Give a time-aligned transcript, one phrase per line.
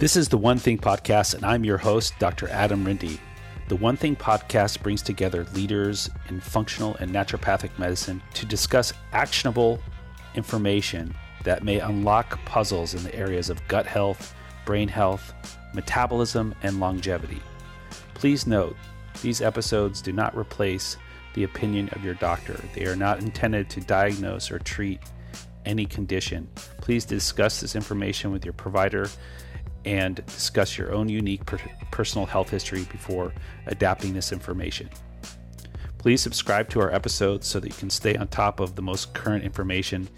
[0.00, 2.48] This is the One Thing Podcast, and I'm your host, Dr.
[2.48, 3.20] Adam Rinde.
[3.68, 9.78] The One Thing Podcast brings together leaders in functional and naturopathic medicine to discuss actionable
[10.34, 14.34] information that may unlock puzzles in the areas of gut health,
[14.64, 15.34] brain health,
[15.74, 17.42] metabolism, and longevity.
[18.14, 18.78] Please note,
[19.20, 20.96] these episodes do not replace
[21.34, 22.58] the opinion of your doctor.
[22.74, 24.98] They are not intended to diagnose or treat
[25.66, 26.48] any condition.
[26.80, 29.10] Please discuss this information with your provider
[29.84, 31.58] and discuss your own unique per-
[31.90, 33.32] personal health history before
[33.66, 34.88] adapting this information.
[35.98, 39.12] Please subscribe to our episodes so that you can stay on top of the most
[39.12, 40.08] current information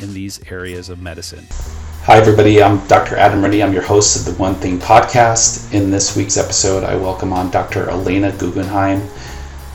[0.00, 1.46] in these areas of medicine.
[2.04, 2.62] Hi, everybody.
[2.62, 3.16] I'm Dr.
[3.16, 3.64] Adam Rinde.
[3.64, 5.72] I'm your host of the One Thing podcast.
[5.72, 7.86] In this week's episode, I welcome on Dr.
[7.86, 9.08] Alena Guggenheim.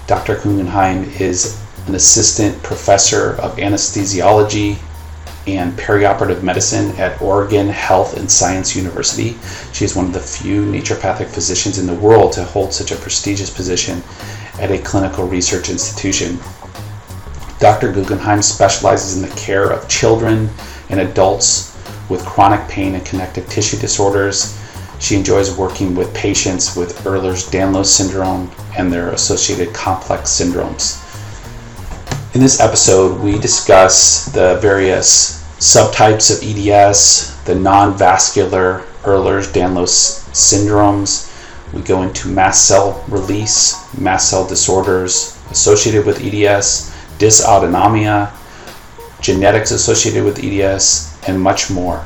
[0.08, 0.36] Dr.
[0.36, 4.78] Guggenheim is an assistant professor of anesthesiology
[5.48, 9.38] and perioperative medicine at Oregon Health and Science University.
[9.72, 12.98] She is one of the few naturopathic physicians in the world to hold such a
[12.98, 14.04] prestigious position
[14.60, 16.38] at a clinical research institution.
[17.60, 17.92] Dr.
[17.92, 20.50] Guggenheim specializes in the care of children
[20.90, 21.78] and adults
[22.10, 24.60] with chronic pain and connective tissue disorders.
[25.00, 31.04] She enjoys working with patients with Ehlers-Danlos syndrome and their associated complex syndromes.
[32.34, 41.34] In this episode, we discuss the various subtypes of EDS, the non-vascular Ehlers-Danlos syndromes.
[41.74, 48.34] We go into mast cell release, mast cell disorders associated with EDS, dysautonomia,
[49.22, 52.06] genetics associated with EDS, and much more.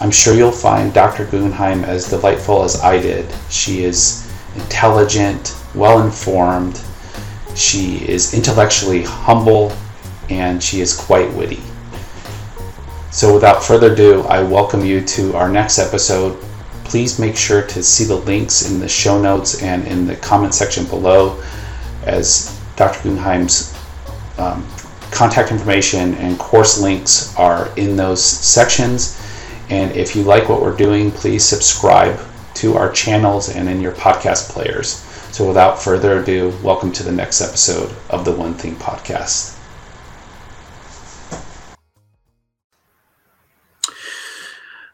[0.00, 1.24] I'm sure you'll find Dr.
[1.26, 3.26] Guggenheim as delightful as I did.
[3.50, 6.80] She is intelligent, well informed,
[7.56, 9.72] she is intellectually humble,
[10.28, 11.62] and she is quite witty.
[13.10, 16.38] So, without further ado, I welcome you to our next episode.
[16.84, 20.54] Please make sure to see the links in the show notes and in the comment
[20.54, 21.42] section below,
[22.04, 23.02] as Dr.
[23.02, 23.74] Guggenheim's
[24.38, 24.66] um,
[25.10, 29.20] contact information and course links are in those sections.
[29.70, 32.20] And if you like what we're doing, please subscribe
[32.54, 35.05] to our channels and in your podcast players.
[35.36, 39.54] So, without further ado, welcome to the next episode of the One Thing Podcast.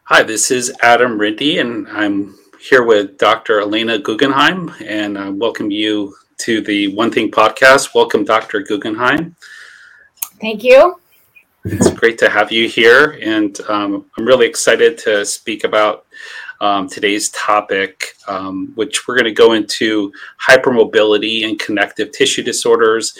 [0.03, 3.61] Hi, this is Adam Rinde, and I'm here with Dr.
[3.61, 7.95] Alena Guggenheim, and I welcome you to the One Thing Podcast.
[7.95, 8.63] Welcome, Dr.
[8.63, 9.37] Guggenheim.
[10.41, 10.99] Thank you.
[11.63, 16.02] It's great to have you here, and um, I'm really excited to speak about
[16.63, 20.13] um, today's topic, um, which we're going to go into
[20.47, 23.17] hypermobility and connective tissue disorders.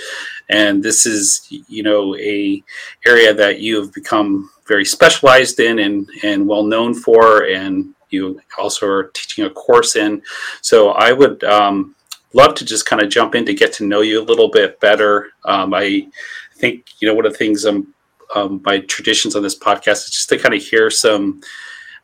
[0.47, 2.63] And this is, you know, a
[3.05, 8.39] area that you have become very specialized in and, and well known for, and you
[8.57, 10.21] also are teaching a course in.
[10.61, 11.95] So I would um,
[12.31, 14.79] love to just kind of jump in to get to know you a little bit
[14.79, 15.31] better.
[15.43, 16.07] Um, I
[16.55, 17.93] think, you know, one of the things um,
[18.35, 21.41] um, by traditions on this podcast is just to kind of hear some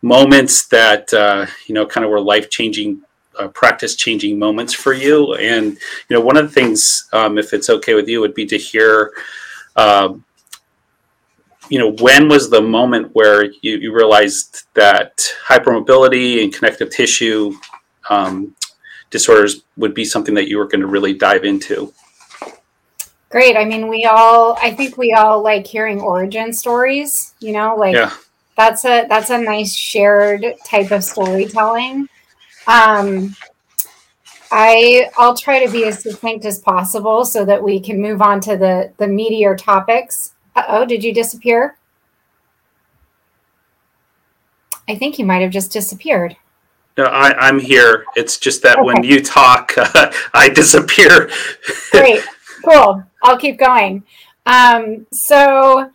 [0.01, 3.01] moments that uh, you know kind of were life changing
[3.39, 5.33] uh, practice changing moments for you.
[5.35, 5.77] And
[6.09, 8.57] you know one of the things um, if it's okay with you would be to
[8.57, 9.13] hear
[9.75, 10.23] um,
[11.69, 15.17] you know when was the moment where you, you realized that
[15.47, 17.53] hypermobility and connective tissue
[18.09, 18.55] um,
[19.09, 21.93] disorders would be something that you were going to really dive into?
[23.29, 23.55] Great.
[23.55, 27.93] I mean we all i think we all like hearing origin stories you know like
[27.93, 28.11] yeah
[28.59, 32.09] that's a that's a nice shared type of storytelling.
[32.67, 33.33] Um,
[34.51, 38.41] I I'll try to be as succinct as possible so that we can move on
[38.41, 40.33] to the the meatier topics.
[40.57, 41.77] oh, did you disappear?
[44.89, 46.35] I think you might have just disappeared.
[46.97, 48.03] No, I, am here.
[48.17, 48.85] It's just that okay.
[48.85, 51.29] when you talk, uh, I disappear.
[51.91, 52.25] Great,
[52.65, 53.05] cool.
[53.23, 54.03] I'll keep going.
[54.45, 55.91] Um, so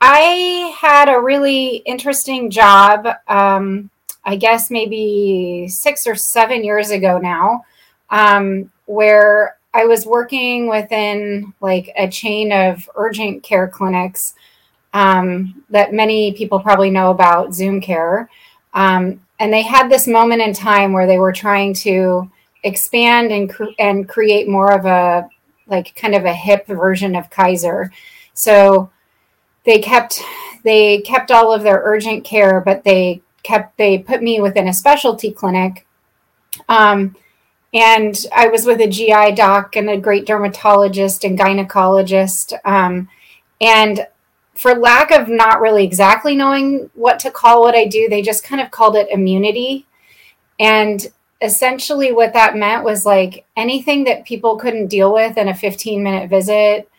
[0.00, 3.90] I had a really interesting job, um,
[4.24, 7.64] I guess maybe six or seven years ago now,
[8.10, 14.34] um, where I was working within like a chain of urgent care clinics
[14.92, 18.30] um, that many people probably know about, Zoom Care.
[18.74, 22.30] Um, and they had this moment in time where they were trying to
[22.62, 25.28] expand and, cre- and create more of a
[25.66, 27.92] like kind of a hip version of Kaiser.
[28.32, 28.90] So
[29.68, 30.22] they kept
[30.64, 34.72] they kept all of their urgent care, but they kept they put me within a
[34.72, 35.86] specialty clinic.
[36.70, 37.14] Um,
[37.74, 42.54] and I was with a GI doc and a great dermatologist and gynecologist.
[42.64, 43.10] Um,
[43.60, 44.06] and
[44.54, 48.42] for lack of not really exactly knowing what to call what I do, they just
[48.42, 49.86] kind of called it immunity.
[50.58, 51.06] And
[51.42, 56.02] essentially, what that meant was like anything that people couldn't deal with in a 15
[56.02, 56.90] minute visit,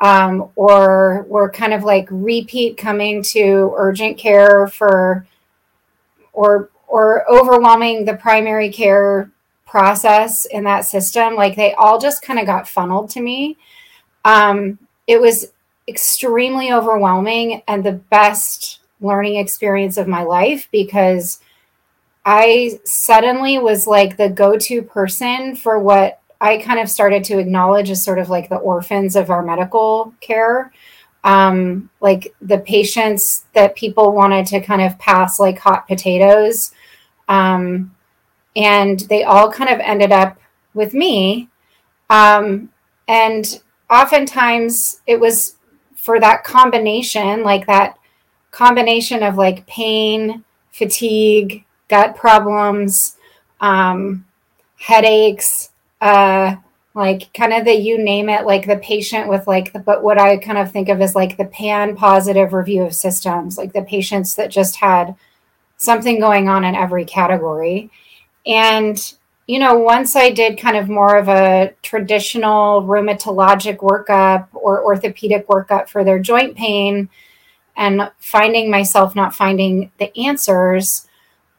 [0.00, 5.26] um, or were kind of like repeat coming to urgent care for,
[6.32, 9.30] or or overwhelming the primary care
[9.66, 13.56] process in that system, like they all just kind of got funneled to me.
[14.24, 15.52] Um, it was
[15.88, 21.40] extremely overwhelming and the best learning experience of my life because
[22.24, 27.38] I suddenly was like the go to person for what I kind of started to
[27.38, 30.72] acknowledge as sort of like the orphans of our medical care.
[31.22, 36.72] Um, like the patients that people wanted to kind of pass like hot potatoes.
[37.28, 37.94] Um,
[38.54, 40.38] and they all kind of ended up
[40.74, 41.48] with me.
[42.10, 42.70] Um,
[43.08, 45.56] and oftentimes it was
[45.94, 47.98] for that combination, like that
[48.50, 53.16] combination of like pain, fatigue, gut problems,
[53.60, 54.24] um,
[54.78, 56.56] headaches, uh,
[56.94, 60.18] like kind of the you name it, like the patient with like the, but what
[60.18, 63.82] I kind of think of as like the pan positive review of systems, like the
[63.82, 65.16] patients that just had
[65.76, 67.90] something going on in every category.
[68.46, 68.96] And
[69.46, 75.46] you know, once I did kind of more of a traditional rheumatologic workup or orthopedic
[75.48, 77.10] workup for their joint pain
[77.76, 81.06] and finding myself not finding the answers,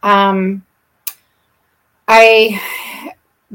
[0.01, 0.65] um,
[2.07, 2.59] I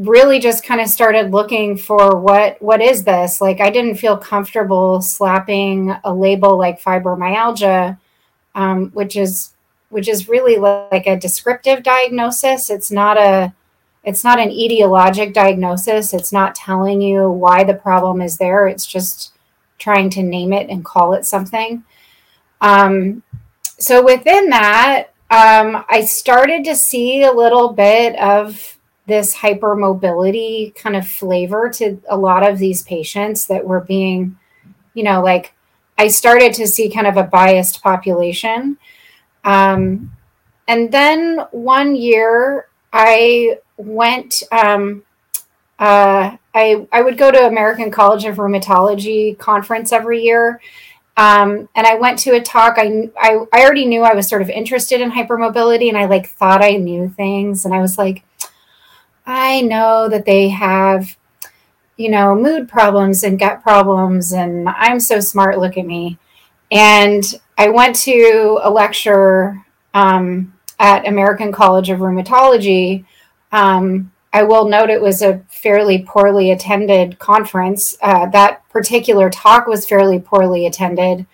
[0.01, 4.17] really just kind of started looking for what what is this like i didn't feel
[4.17, 7.99] comfortable slapping a label like fibromyalgia
[8.55, 9.55] um, which is
[9.91, 13.53] which is really like a descriptive diagnosis it's not a
[14.03, 16.15] it's not an etiologic diagnosis.
[16.15, 18.67] It's not telling you why the problem is there.
[18.67, 19.33] It's just
[19.79, 21.85] trying to name it and call it something.
[22.61, 23.23] Um,
[23.79, 28.79] so within that, um, I started to see a little bit of
[29.11, 34.39] this hypermobility kind of flavor to a lot of these patients that were being,
[34.95, 35.53] you know, like
[35.99, 38.79] I started to see kind of a biased population.
[39.45, 40.13] Um,
[40.67, 45.03] and then one year, I went um,
[45.81, 50.61] uh, I, I would go to American College of Rheumatology conference every year.
[51.17, 52.75] Um, and I went to a talk.
[52.77, 56.29] I, I, I already knew I was sort of interested in hypermobility and I like
[56.29, 57.65] thought I knew things.
[57.65, 58.23] And I was like,
[59.31, 61.17] I know that they have,
[61.97, 64.33] you know, mood problems and gut problems.
[64.33, 65.59] And I'm so smart.
[65.59, 66.19] Look at me.
[66.71, 67.25] And
[67.57, 73.05] I went to a lecture um, at American College of Rheumatology
[73.53, 77.97] um, I will note it was a fairly poorly attended conference.
[78.01, 81.27] Uh, that particular talk was fairly poorly attended,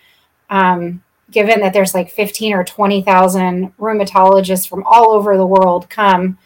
[0.49, 6.39] um, given that there's like 15 or 20,000 rheumatologists from all over the world come,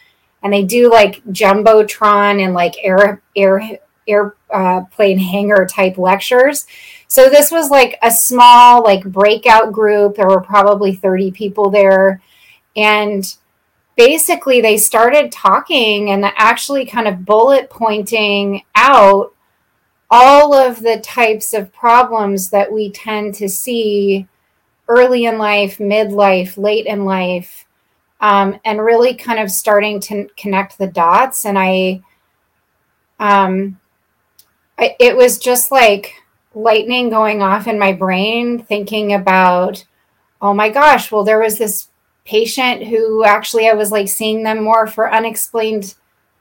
[0.43, 6.65] and they do like jumbotron and like air air airplane uh, hangar type lectures.
[7.07, 10.15] So this was like a small like breakout group.
[10.15, 12.21] There were probably 30 people there,
[12.75, 13.23] and
[13.95, 19.33] basically they started talking and actually kind of bullet pointing out
[20.09, 24.27] all of the types of problems that we tend to see
[24.87, 27.65] early in life, midlife, late in life,
[28.21, 31.45] um, and really kind of starting to connect the dots.
[31.45, 32.01] And I,
[33.19, 33.79] um,
[34.77, 36.13] I, it was just like
[36.53, 39.85] lightning going off in my brain, thinking about,
[40.41, 41.89] oh my gosh, well, there was this
[42.23, 45.95] patient who actually I was like seeing them more for unexplained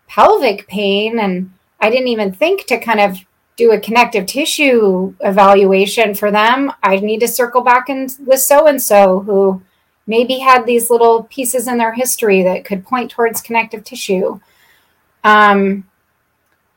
[0.06, 1.18] pelvic pain.
[1.18, 3.16] And I didn't even think to kind of
[3.56, 6.72] do a connective tissue evaluation for them.
[6.82, 9.62] I need to circle back and with so and so who
[10.10, 14.40] maybe had these little pieces in their history that could point towards connective tissue.
[15.22, 15.88] Um,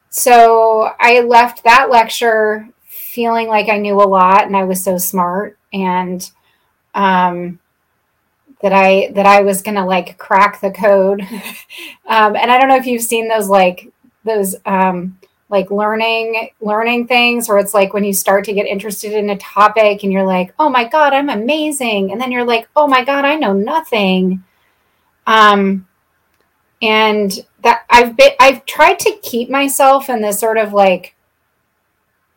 [0.10, 5.00] so I left that lecture feeling like I knew a lot and I was so
[5.00, 5.58] smart.
[5.74, 6.30] And
[6.94, 7.60] um,
[8.62, 11.22] that I that I was gonna like crack the code.
[12.08, 13.92] um, and I don't know if you've seen those like
[14.24, 15.18] those um,
[15.53, 19.38] like learning learning things or it's like when you start to get interested in a
[19.38, 23.05] topic and you're like, oh my god, I'm amazing, and then you're like, oh my
[23.05, 24.43] god, I know nothing.
[25.25, 25.88] Um,
[26.81, 27.31] and
[27.62, 31.15] that I've been I've tried to keep myself in this sort of like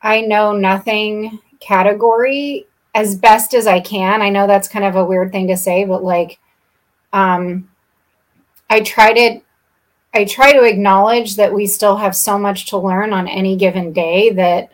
[0.03, 4.23] I know nothing category as best as I can.
[4.23, 6.39] I know that's kind of a weird thing to say, but like,
[7.13, 7.69] um,
[8.71, 9.41] I try to,
[10.17, 13.93] I try to acknowledge that we still have so much to learn on any given
[13.93, 14.73] day that,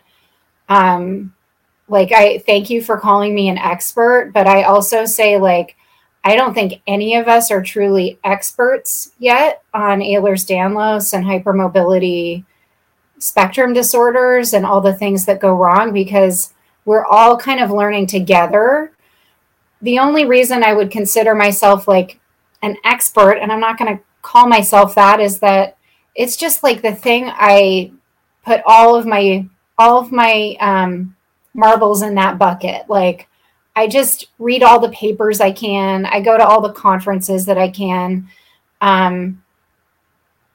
[0.69, 1.33] um,
[1.89, 5.75] like I thank you for calling me an expert, but I also say like
[6.23, 12.45] I don't think any of us are truly experts yet on Ehlers-Danlos and hypermobility
[13.19, 16.53] spectrum disorders and all the things that go wrong because
[16.85, 18.93] we're all kind of learning together.
[19.81, 22.21] The only reason I would consider myself like
[22.61, 25.77] an expert, and I'm not going to call myself that, is that
[26.15, 27.91] it's just like the thing I
[28.43, 31.15] put all of my all of my um,
[31.53, 32.89] marbles in that bucket.
[32.89, 33.27] Like
[33.75, 36.05] I just read all the papers I can.
[36.05, 38.27] I go to all the conferences that I can.
[38.81, 39.43] Um,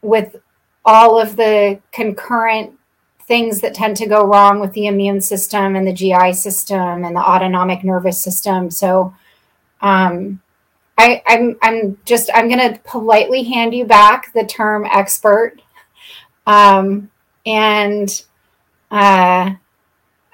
[0.03, 0.37] with
[0.85, 2.79] all of the concurrent
[3.23, 7.15] things that tend to go wrong with the immune system and the GI system and
[7.15, 8.71] the autonomic nervous system.
[8.71, 9.15] So
[9.83, 10.41] um,
[10.99, 15.63] I, I'm I'm just I'm to politely hand you back the term expert,
[16.45, 17.09] um,
[17.47, 18.11] and
[18.91, 19.55] uh,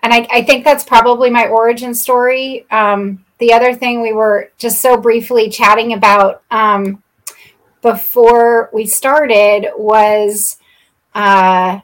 [0.02, 2.66] and I, I, think that's probably my origin story.
[2.70, 7.02] Um, the other thing we were just so briefly chatting about um,
[7.82, 10.56] before we started was
[11.14, 11.80] uh,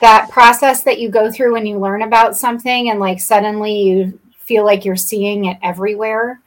[0.00, 4.20] that process that you go through when you learn about something and like suddenly you
[4.38, 6.40] feel like you're seeing it everywhere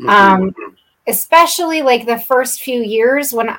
[0.00, 0.08] mm-hmm.
[0.08, 0.54] um,
[1.06, 3.50] especially like the first few years when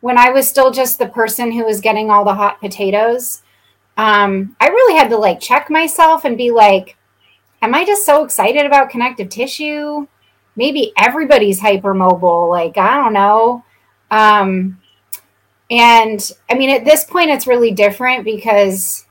[0.00, 3.42] when i was still just the person who was getting all the hot potatoes
[3.96, 6.96] um, i really had to like check myself and be like
[7.62, 10.06] am i just so excited about connective tissue
[10.56, 13.64] maybe everybody's hypermobile like i don't know
[14.10, 14.78] um,
[15.70, 19.03] and I mean, at this point, it's really different because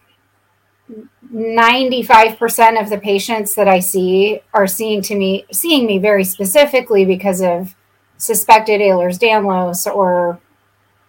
[1.34, 7.06] 95% of the patients that I see are seeing to me, seeing me very specifically
[7.06, 7.76] because of
[8.18, 10.40] suspected Ehlers-Danlos or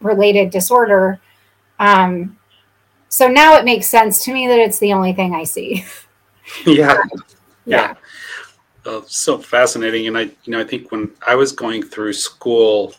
[0.00, 1.20] related disorder.
[1.78, 2.38] Um,
[3.08, 5.84] so now it makes sense to me that it's the only thing I see.
[6.66, 6.96] yeah.
[7.64, 7.94] Yeah.
[8.86, 10.08] Uh, so fascinating.
[10.08, 12.94] And I, you know, I think when I was going through school,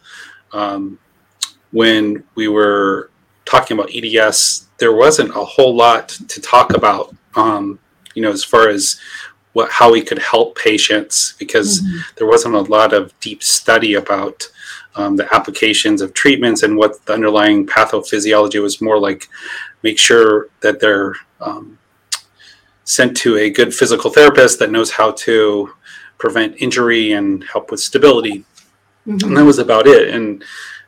[0.51, 0.97] um,
[1.71, 3.11] when we were
[3.45, 7.79] talking about EDS, there wasn't a whole lot to talk about, um,
[8.13, 8.99] you know, as far as
[9.55, 11.97] what how we could help patients because mm-hmm.
[12.17, 14.49] there wasn't a lot of deep study about
[14.95, 19.29] um, the applications of treatments and what the underlying pathophysiology was more like
[19.81, 21.77] make sure that they're um,
[22.83, 25.73] sent to a good physical therapist that knows how to
[26.17, 28.43] prevent injury and help with stability
[29.07, 29.25] mm-hmm.
[29.25, 30.43] and that was about it and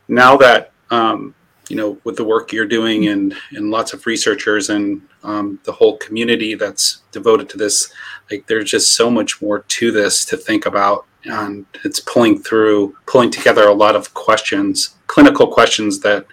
[0.10, 1.34] now that um,
[1.70, 5.72] you know, with the work you're doing and and lots of researchers and um, the
[5.72, 7.92] whole community that's devoted to this,
[8.32, 12.96] like there's just so much more to this to think about, and it's pulling through,
[13.06, 16.26] pulling together a lot of questions, clinical questions that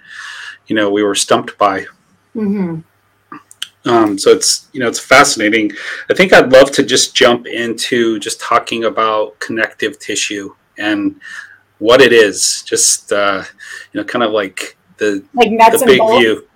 [0.67, 1.81] you know we were stumped by.
[2.35, 2.81] Mm-hmm.
[3.87, 5.73] Um, so it's you know it's fascinating.
[6.11, 11.21] I think I'd love to just jump into just talking about connective tissue and
[11.79, 12.63] what it is.
[12.67, 13.43] Just uh,
[13.93, 16.49] you know, kind of like the like the big view.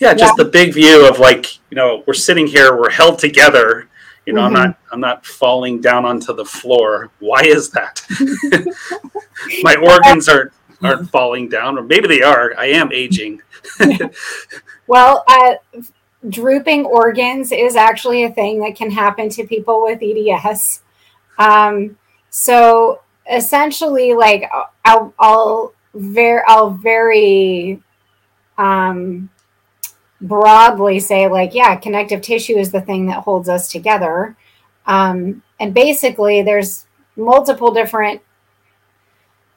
[0.00, 0.44] Yeah, just yeah.
[0.44, 3.88] the big view of like you know we're sitting here, we're held together.
[4.26, 4.56] You know, mm-hmm.
[4.56, 7.10] I'm not I'm not falling down onto the floor.
[7.18, 8.02] Why is that?
[9.62, 10.52] My organs aren't
[10.82, 12.54] aren't falling down, or maybe they are.
[12.56, 13.42] I am aging.
[14.86, 15.54] well, uh,
[16.28, 20.82] drooping organs is actually a thing that can happen to people with EDS.
[21.38, 21.96] Um,
[22.30, 23.00] so
[23.30, 24.50] essentially like
[24.84, 27.82] I'll, I'll very I'll very
[28.58, 29.30] um,
[30.20, 34.36] broadly say like yeah connective tissue is the thing that holds us together.
[34.86, 38.20] Um, and basically there's multiple different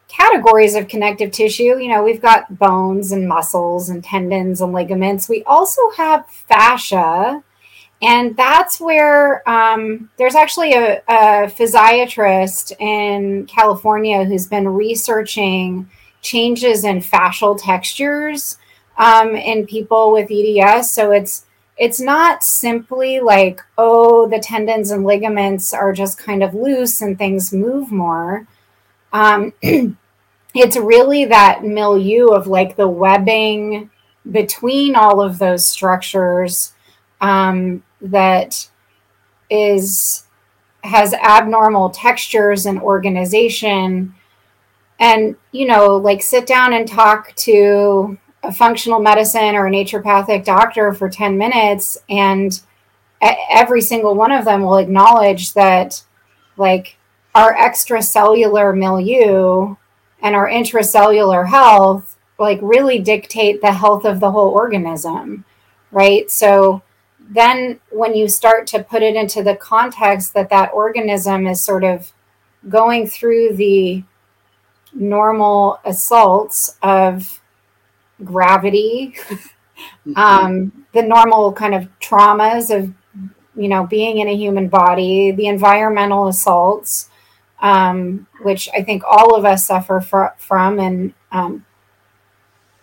[0.08, 1.78] categories of connective tissue.
[1.80, 5.30] You know we've got bones and muscles and tendons and ligaments.
[5.30, 7.44] We also have fascia.
[8.02, 15.90] And that's where um, there's actually a, a, physiatrist in California who's been researching
[16.26, 18.58] changes in fascial textures
[18.98, 20.92] um, in people with EDS.
[20.92, 21.46] So it's
[21.78, 27.18] it's not simply like oh the tendons and ligaments are just kind of loose and
[27.18, 28.48] things move more.
[29.14, 29.54] Um,
[30.56, 33.92] it's really that milieu of like the webbing
[34.30, 36.74] between all of those structures
[37.22, 38.70] um, that
[39.50, 40.24] is
[40.84, 44.14] has abnormal textures and organization
[45.00, 50.46] and you know like sit down and talk to a functional medicine or a naturopathic
[50.46, 52.62] doctor for 10 minutes and
[53.50, 56.04] every single one of them will acknowledge that
[56.58, 56.98] like
[57.34, 59.76] our extracellular milieu
[60.22, 65.44] and our intracellular health like really dictate the health of the whole organism
[65.96, 66.30] right?
[66.30, 66.84] So
[67.20, 71.84] then when you start to put it into the context that that organism is sort
[71.84, 72.12] of
[72.70, 74.04] going through the
[74.96, 77.42] normal assaults of
[78.24, 80.18] gravity mm-hmm.
[80.18, 82.94] um, the normal kind of traumas of
[83.56, 87.10] you know being in a human body the environmental assaults
[87.62, 91.66] um, which i think all of us suffer fr- from and um,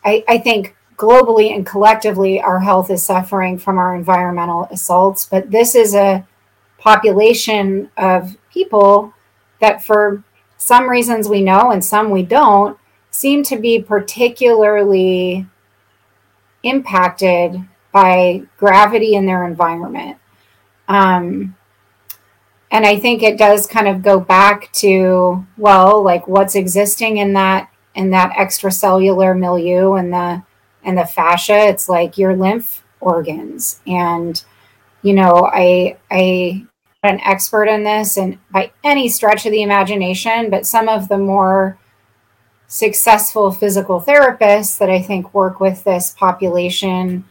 [0.05, 5.51] I, I think globally and collectively our health is suffering from our environmental assaults but
[5.51, 6.27] this is a
[6.79, 9.15] population of people
[9.61, 10.23] that for
[10.63, 12.79] some reasons we know and some we don't
[13.11, 15.45] seem to be particularly
[16.63, 20.19] impacted by gravity in their environment.
[20.87, 21.57] Um,
[22.71, 27.33] and I think it does kind of go back to well, like what's existing in
[27.33, 30.45] that in that extracellular milieu and the
[30.85, 31.59] and the fascia.
[31.69, 34.43] It's like your lymph organs, and
[35.03, 36.67] you know, I I
[37.03, 41.19] an expert in this and by any stretch of the imagination, but some of the
[41.19, 41.79] more
[42.69, 47.25] successful physical therapists that I think work with this population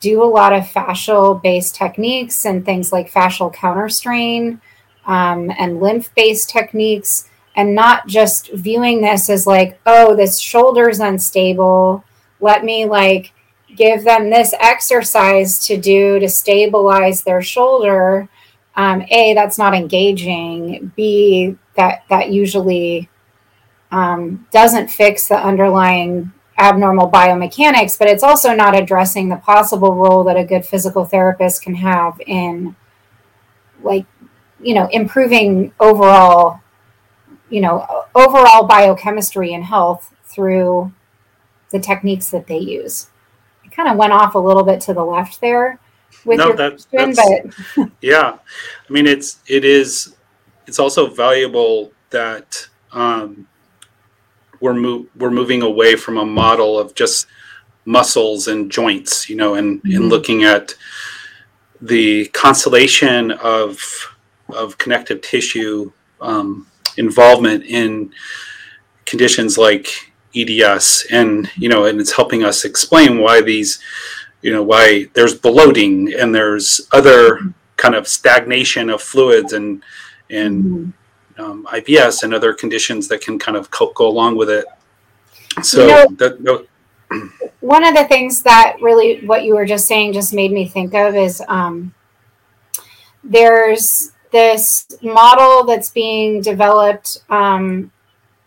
[0.00, 4.60] do a lot of fascial based techniques and things like fascial counterstrain
[5.06, 11.00] um, and lymph based techniques, and not just viewing this as like, oh, this shoulder's
[11.00, 12.04] unstable.
[12.40, 13.32] Let me like
[13.74, 18.28] give them this exercise to do to stabilize their shoulder
[18.76, 20.92] um, a that's not engaging.
[20.96, 23.08] B that that usually
[23.90, 30.24] um, doesn't fix the underlying abnormal biomechanics but it's also not addressing the possible role
[30.24, 32.74] that a good physical therapist can have in
[33.82, 34.06] like
[34.60, 36.60] you know improving overall
[37.50, 40.92] you know overall biochemistry and health through
[41.70, 43.08] the techniques that they use.
[43.64, 45.78] I kind of went off a little bit to the left there
[46.24, 48.38] with no, your that, yeah,
[48.88, 50.16] I mean it's it is
[50.66, 53.46] it's also valuable that um,
[54.60, 57.26] we're mo- we're moving away from a model of just
[57.84, 59.96] muscles and joints, you know, and mm-hmm.
[59.96, 60.74] and looking at
[61.80, 64.16] the constellation of
[64.50, 68.12] of connective tissue um, involvement in
[69.04, 73.78] conditions like EDS, and you know, and it's helping us explain why these
[74.46, 77.40] you know why there's bloating and there's other
[77.76, 79.82] kind of stagnation of fluids and
[80.30, 81.42] and mm-hmm.
[81.42, 84.64] um, IBS and other conditions that can kind of co- go along with it.
[85.62, 86.66] So you know, that,
[87.60, 90.94] one of the things that really what you were just saying just made me think
[90.94, 91.92] of is um,
[93.24, 97.90] there's this model that's being developed um,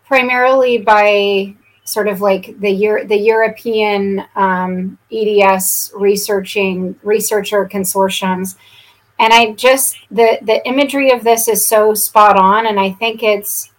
[0.06, 1.54] primarily by
[1.90, 8.56] sort of like the Euro- the European um, EDS researching researcher consortiums,
[9.18, 13.22] and I just the the imagery of this is so spot on, and I think
[13.22, 13.70] it's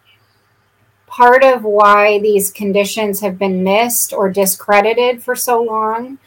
[1.07, 6.17] part of why these conditions have been missed or discredited for so long.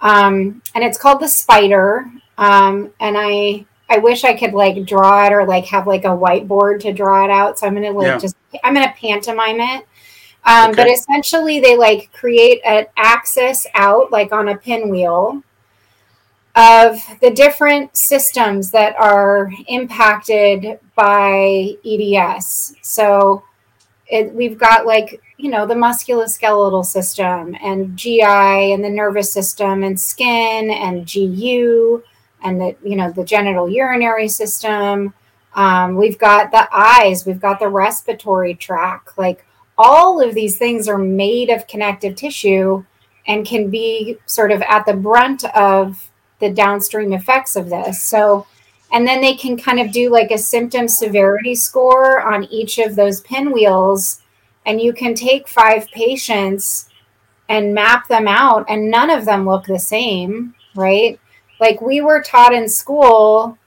[0.00, 5.26] Um, and it's called the spider, um, and I I wish I could like draw
[5.26, 7.58] it or like have like a whiteboard to draw it out.
[7.58, 8.18] So I'm gonna like yeah.
[8.18, 9.86] just I'm gonna pantomime it.
[10.44, 10.82] Um, okay.
[10.82, 15.42] But essentially, they like create an axis out, like on a pinwheel,
[16.54, 22.76] of the different systems that are impacted by EDS.
[22.82, 23.44] So
[24.06, 29.82] it, we've got like, you know, the musculoskeletal system and GI and the nervous system
[29.82, 32.02] and skin and GU
[32.42, 35.14] and the, you know, the genital urinary system.
[35.54, 39.46] Um, we've got the eyes, we've got the respiratory tract, like
[39.78, 42.84] all of these things are made of connective tissue
[43.26, 48.02] and can be sort of at the brunt of the downstream effects of this.
[48.02, 48.46] So,
[48.92, 52.96] and then they can kind of do like a symptom severity score on each of
[52.96, 54.20] those pinwheels.
[54.66, 56.88] And you can take five patients
[57.48, 61.18] and map them out, and none of them look the same, right?
[61.60, 63.58] Like we were taught in school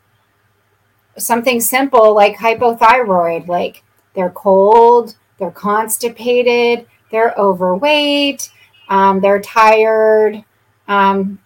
[1.17, 8.51] something simple like hypothyroid, like they're cold, they're constipated, they're overweight,
[8.89, 10.43] um, they're tired.
[10.87, 11.39] Um,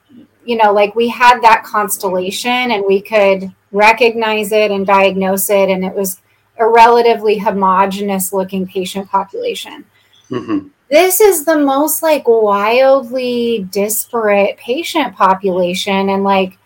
[0.46, 5.70] you know, like we had that constellation and we could recognize it and diagnose it,
[5.70, 6.22] and it was
[6.58, 9.86] a relatively homogenous looking patient population.
[10.30, 10.70] Mm-hmm.
[10.90, 16.58] This is the most like wildly disparate patient population, and like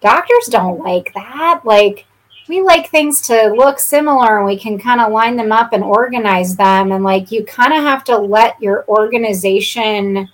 [0.00, 1.60] doctors don't like that.
[1.64, 2.06] Like,
[2.50, 5.82] we like things to look similar and we can kind of line them up and
[5.82, 10.28] organize them and like you kind of have to let your organization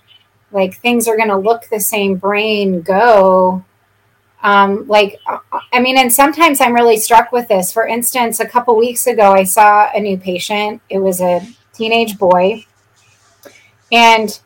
[0.51, 3.63] like things are going to look the same brain go
[4.43, 5.19] Um, like,
[5.73, 7.73] I mean, and sometimes I'm really struck with this.
[7.73, 10.79] For instance, a couple weeks ago, I saw a new patient.
[10.89, 11.41] It was a
[11.73, 12.63] teenage boy.
[13.91, 14.39] And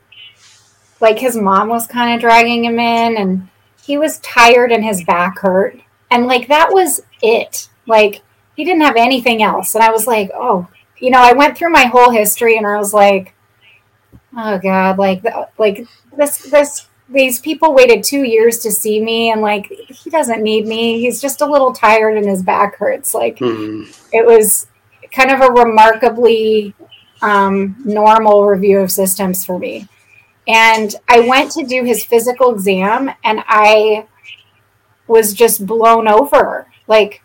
[1.01, 3.49] like his mom was kind of dragging him in, and
[3.83, 5.77] he was tired and his back hurt.
[6.09, 7.69] And like that was it.
[7.87, 8.21] Like
[8.55, 9.75] he didn't have anything else.
[9.75, 10.67] And I was like, oh,
[10.99, 13.33] you know, I went through my whole history and I was like,
[14.37, 15.23] oh God, like,
[15.57, 20.41] like this, this these people waited two years to see me and like he doesn't
[20.41, 23.83] need me he's just a little tired and his back hurts like mm-hmm.
[24.13, 24.67] it was
[25.11, 26.73] kind of a remarkably
[27.21, 29.87] um, normal review of systems for me
[30.47, 34.07] and i went to do his physical exam and i
[35.07, 37.23] was just blown over like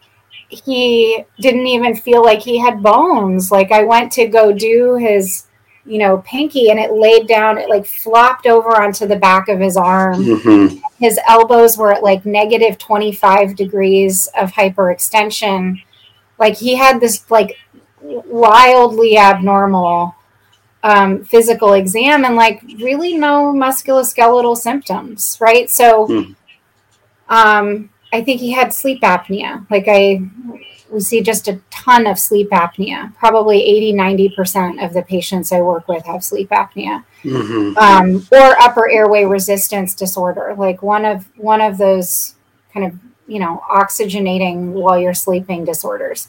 [0.48, 5.46] he didn't even feel like he had bones like i went to go do his
[5.86, 9.60] you know, pinky and it laid down, it like flopped over onto the back of
[9.60, 10.16] his arm.
[10.16, 10.78] Mm-hmm.
[10.98, 15.80] His elbows were at like negative 25 degrees of hyperextension.
[16.38, 17.56] Like he had this like
[18.00, 20.16] wildly abnormal
[20.82, 25.70] um, physical exam and like really no musculoskeletal symptoms, right?
[25.70, 26.34] So, mm.
[27.28, 29.68] um, I think he had sleep apnea.
[29.70, 30.20] Like I
[30.90, 33.14] we see just a ton of sleep apnea.
[33.16, 37.04] Probably 80, 90% of the patients I work with have sleep apnea.
[37.22, 37.76] Mm-hmm.
[37.76, 42.36] Um, or upper airway resistance disorder, like one of one of those
[42.72, 46.28] kind of, you know, oxygenating while you're sleeping disorders.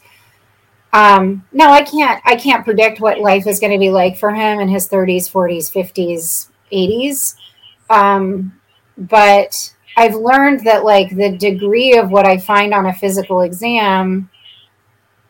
[0.93, 4.33] Um, no, I can't I can't predict what life is going to be like for
[4.33, 7.35] him in his 30s, 40s, 50s, 80s.
[7.89, 8.59] Um,
[8.97, 14.29] but I've learned that like the degree of what I find on a physical exam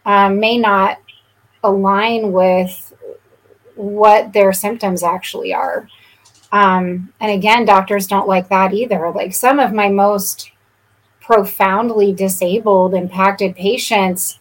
[0.05, 0.97] um, may not
[1.63, 2.93] align with
[3.75, 5.87] what their symptoms actually are.
[6.51, 9.09] Um, and again, doctors don't like that either.
[9.11, 10.51] Like some of my most
[11.21, 14.37] profoundly disabled, impacted patients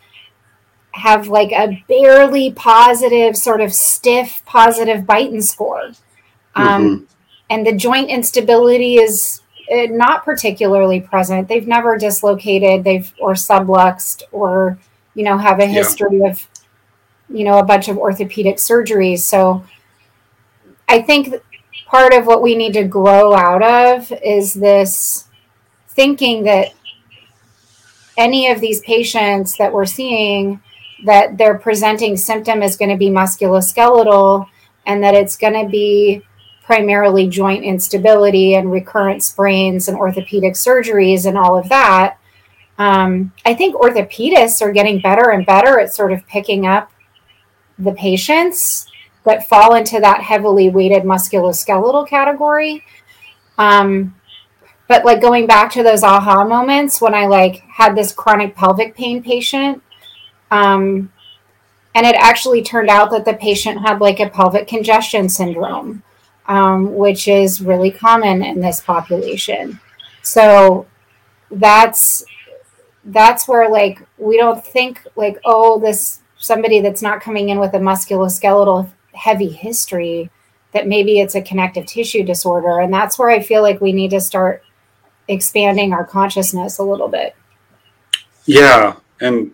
[0.92, 5.92] have like a barely positive, sort of stiff positive Beighton score.
[6.56, 7.04] Um, mm-hmm.
[7.50, 11.48] And the joint instability is Uh, not particularly present.
[11.48, 14.78] They've never dislocated, they've or subluxed or
[15.16, 16.28] you know, have a history yeah.
[16.28, 16.46] of,
[17.30, 19.20] you know, a bunch of orthopedic surgeries.
[19.20, 19.64] So
[20.88, 21.34] I think
[21.86, 25.26] part of what we need to grow out of is this
[25.88, 26.74] thinking that
[28.18, 30.60] any of these patients that we're seeing
[31.04, 34.46] that their presenting symptom is going to be musculoskeletal
[34.84, 36.22] and that it's going to be
[36.66, 42.18] primarily joint instability and recurrent sprains and orthopedic surgeries and all of that
[42.78, 46.90] um, I think orthopedists are getting better and better at sort of picking up
[47.78, 48.86] the patients
[49.24, 52.84] that fall into that heavily weighted musculoskeletal category.
[53.58, 54.14] Um,
[54.88, 58.94] but like going back to those aha moments when I like had this chronic pelvic
[58.94, 59.82] pain patient,
[60.50, 61.12] um,
[61.94, 66.02] and it actually turned out that the patient had like a pelvic congestion syndrome,
[66.48, 69.80] um, which is really common in this population.
[70.22, 70.86] So
[71.50, 72.24] that's
[73.06, 77.72] that's where like we don't think like oh this somebody that's not coming in with
[77.74, 80.30] a musculoskeletal heavy history
[80.72, 84.10] that maybe it's a connective tissue disorder and that's where i feel like we need
[84.10, 84.62] to start
[85.28, 87.36] expanding our consciousness a little bit
[88.44, 89.52] yeah and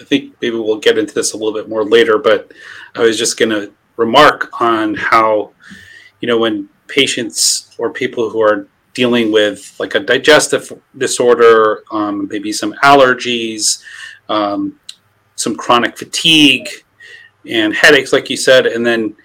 [0.00, 2.52] i think maybe we'll get into this a little bit more later but
[2.94, 5.50] i was just going to remark on how
[6.20, 12.28] you know when patients or people who are dealing with like a digestive disorder, um,
[12.30, 13.82] maybe some allergies,
[14.28, 14.78] um,
[15.34, 16.68] some chronic fatigue,
[17.46, 18.66] and headaches, like you said.
[18.66, 19.16] And then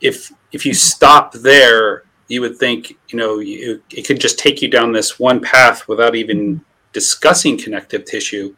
[0.00, 4.62] if if you stop there, you would think you know you, it could just take
[4.62, 6.60] you down this one path without even
[6.92, 8.56] discussing connective tissue.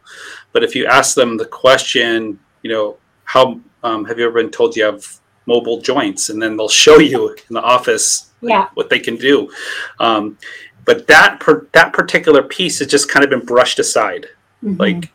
[0.51, 4.51] But if you ask them the question, you know, how um, have you ever been
[4.51, 5.20] told you have
[5.53, 6.29] mobile joints?
[6.29, 8.69] And then they'll show you in the office yeah.
[8.73, 9.51] what they can do.
[9.99, 10.37] Um,
[10.85, 14.27] but that per, that particular piece has just kind of been brushed aside.
[14.63, 14.81] Mm-hmm.
[14.81, 15.11] Like,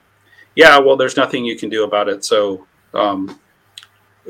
[0.54, 2.24] yeah, well, there's nothing you can do about it.
[2.24, 3.38] So, um,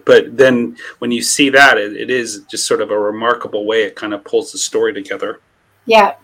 [0.04, 3.84] but then when you see that, it, it is just sort of a remarkable way
[3.84, 5.40] it kind of pulls the story together.
[5.86, 6.16] Yeah,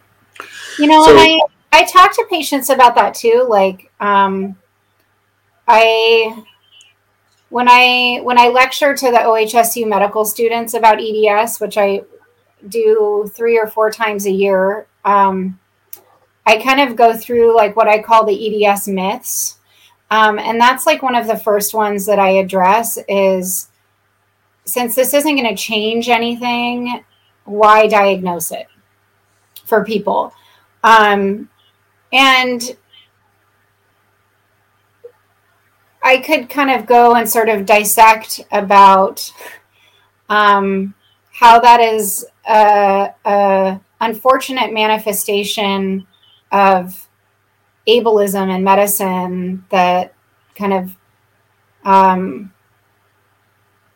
[0.79, 1.41] you know, so, I
[1.73, 3.47] I talk to patients about that too.
[3.49, 4.57] Like, um,
[5.69, 6.45] I
[7.53, 12.01] when I when I lecture to the OHSU medical students about EDS, which I
[12.67, 15.61] do three or four times a year, um,
[16.47, 19.59] I kind of go through like what I call the EDS myths.
[20.11, 23.69] Um, and that's like one of the first ones that I address is
[24.65, 27.05] since this isn't going to change anything,
[27.45, 28.67] why diagnose it
[29.67, 30.33] for people?
[30.83, 31.51] Um,
[32.15, 32.79] and
[36.03, 39.33] I could kind of go and sort of dissect about
[40.29, 40.95] um,
[41.31, 46.07] how that is a, a, unfortunate manifestation
[46.51, 47.09] of
[47.87, 50.13] ableism in medicine that
[50.57, 50.97] kind of
[51.85, 52.53] um,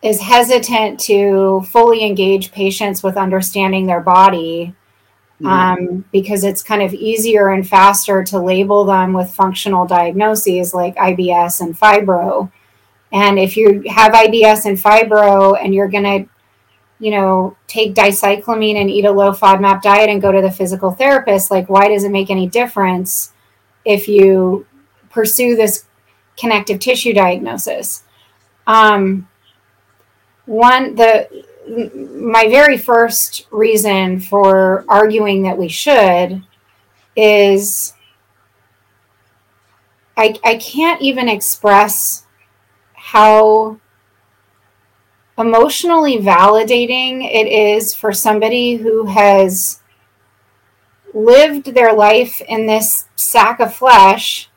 [0.03, 4.75] is hesitant to fully engage patients with understanding their body
[5.45, 10.97] um, because it's kind of easier and faster to label them with functional diagnoses like
[10.97, 12.51] IBS and fibro.
[13.13, 16.29] And if you have IBS and fibro and you're going to,
[16.99, 20.91] you know, take dicyclomine and eat a low FODMAP diet and go to the physical
[20.91, 23.33] therapist, like, why does it make any difference
[23.85, 24.67] if you
[25.11, 25.85] pursue this
[26.39, 28.05] connective tissue diagnosis?
[28.67, 29.29] Um,
[30.47, 36.43] one, the my very first reason for arguing that we should
[37.17, 37.93] is
[40.17, 42.27] I, I can't even express
[42.95, 43.79] how
[45.37, 49.81] emotionally validating it is for somebody who has
[51.13, 54.49] lived their life in this sack of flesh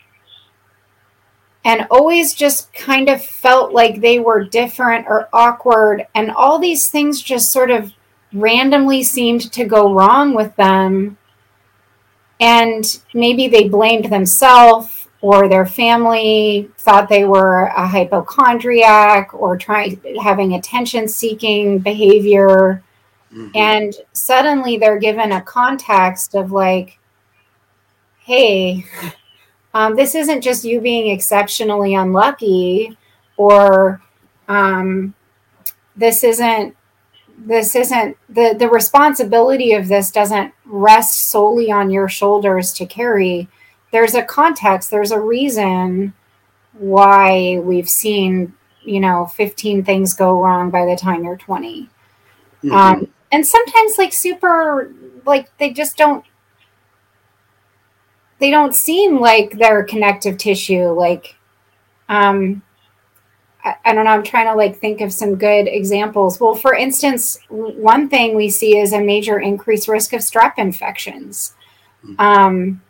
[1.70, 6.08] and always just kind of felt like they were different or awkward.
[6.16, 7.94] And all these things just sort of
[8.34, 11.20] randomly seemed to go wrong with them.
[12.40, 20.02] And maybe they blamed themselves or their family thought they were a hypochondriac or trying
[20.24, 22.82] having attention seeking behavior
[23.32, 23.50] mm-hmm.
[23.54, 27.00] and suddenly they're given a context of like
[28.20, 28.86] hey
[29.80, 32.98] um, this isn't just you being exceptionally unlucky
[33.38, 34.02] or
[34.50, 35.14] um,
[35.96, 36.76] this isn't
[37.38, 43.48] this isn't the the responsibility of this doesn't rest solely on your shoulders to carry
[43.94, 46.14] there's a context there's a reason
[46.74, 52.72] why we've seen you know 15 things go wrong by the time you're 20 mm-hmm.
[52.74, 54.94] um, and sometimes like super
[55.26, 56.26] like they just don't
[58.40, 60.90] they don't seem like they're connective tissue.
[60.90, 61.36] Like,
[62.08, 62.62] um,
[63.64, 64.12] I, I don't know.
[64.12, 66.40] I'm trying to like think of some good examples.
[66.40, 71.54] Well, for instance, one thing we see is a major increased risk of strep infections.
[72.02, 72.16] Hmm.
[72.20, 72.82] Um,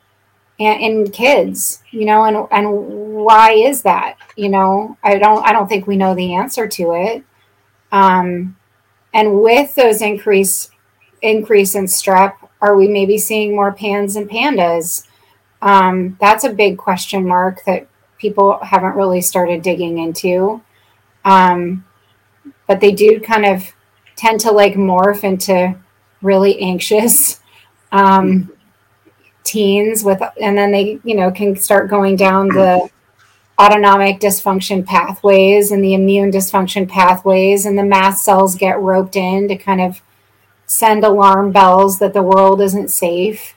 [0.60, 5.70] in kids you know and and why is that you know i don't i don't
[5.70, 7.24] think we know the answer to it
[7.94, 8.58] um
[9.14, 10.70] and with those increase
[11.22, 15.08] increase in strep are we maybe seeing more PANS and PANDAS
[15.62, 20.62] um, that's a big question mark that people haven't really started digging into.
[21.26, 21.86] Um,
[22.68, 23.74] but they do kind of
[24.16, 25.76] tend to like morph into
[26.22, 27.42] really anxious
[27.92, 28.52] um,
[29.44, 32.90] teens with, and then they, you know, can start going down the
[33.60, 39.48] autonomic dysfunction pathways and the immune dysfunction pathways, and the mast cells get roped in
[39.48, 40.02] to kind of
[40.66, 43.56] send alarm bells that the world isn't safe.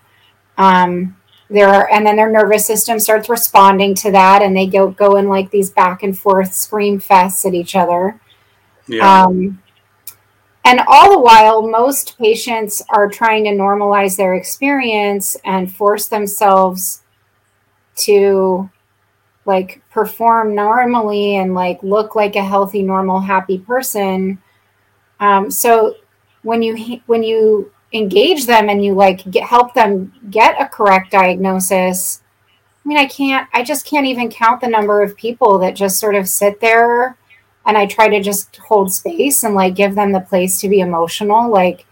[0.57, 1.17] Um,
[1.53, 5.17] there are, and then their nervous system starts responding to that and they go go
[5.17, 8.19] in like these back and forth scream fests at each other
[8.87, 9.25] yeah.
[9.25, 9.63] Um,
[10.65, 17.03] and all the while most patients are trying to normalize their experience and force themselves
[17.97, 18.71] to
[19.45, 24.41] like perform normally and like look like a healthy normal happy person
[25.19, 25.97] um, so
[26.43, 31.11] when you when you engage them and you like get, help them get a correct
[31.11, 32.23] diagnosis
[32.85, 35.99] i mean i can't i just can't even count the number of people that just
[35.99, 37.17] sort of sit there
[37.67, 40.81] and i try to just hold space and like give them the place to be
[40.81, 41.51] emotional.
[41.51, 41.87] Like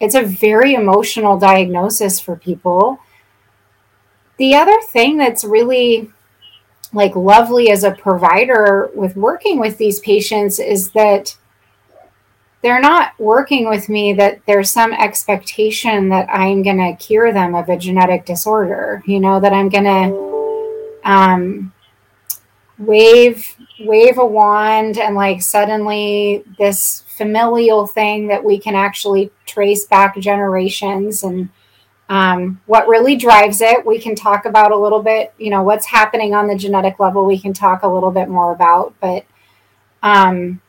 [0.00, 2.98] it's a very emotional diagnosis for people.
[4.38, 6.10] The other thing that's really
[6.92, 11.36] like lovely as a provider with working with these patients is that
[12.64, 17.54] they're not working with me that there's some expectation that I'm going to cure them
[17.54, 21.74] of a genetic disorder, you know, that I'm going to um,
[22.78, 29.84] wave wave a wand and like suddenly this familial thing that we can actually trace
[29.84, 31.50] back generations and
[32.08, 35.86] um, what really drives it we can talk about a little bit you know what's
[35.86, 39.24] happening on the genetic level we can talk a little bit more about but
[40.02, 40.60] um,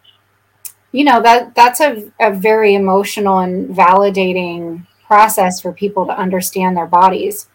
[0.95, 6.77] you know that that's a, a very emotional and validating process for people to understand
[6.77, 7.49] their bodies.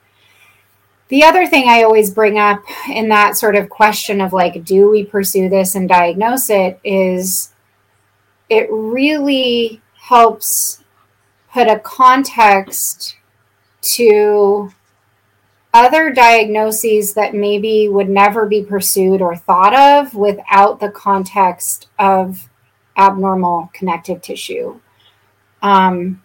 [1.08, 4.90] The other thing i always bring up in that sort of question of like do
[4.90, 7.52] we pursue this and diagnose it is
[8.48, 10.84] it really helps
[11.52, 13.16] put a context
[13.80, 14.70] to
[15.72, 22.49] other diagnoses that maybe would never be pursued or thought of without the context of
[23.00, 24.78] abnormal connective tissue.
[25.62, 26.22] Um,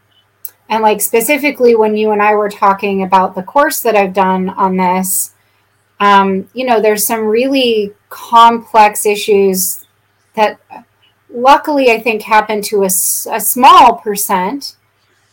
[0.70, 4.50] and like specifically when you and I were talking about the course that I've done
[4.50, 5.34] on this,
[6.00, 9.86] um, you know, there's some really complex issues
[10.36, 10.60] that
[11.30, 14.76] luckily I think happen to a, a small percent,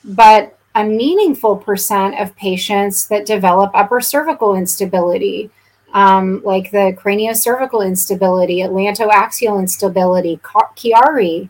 [0.04, 5.50] but a meaningful percent of patients that develop upper cervical instability,
[5.92, 11.48] um, like the craniocervical instability, atlantoaxial instability, Chiari,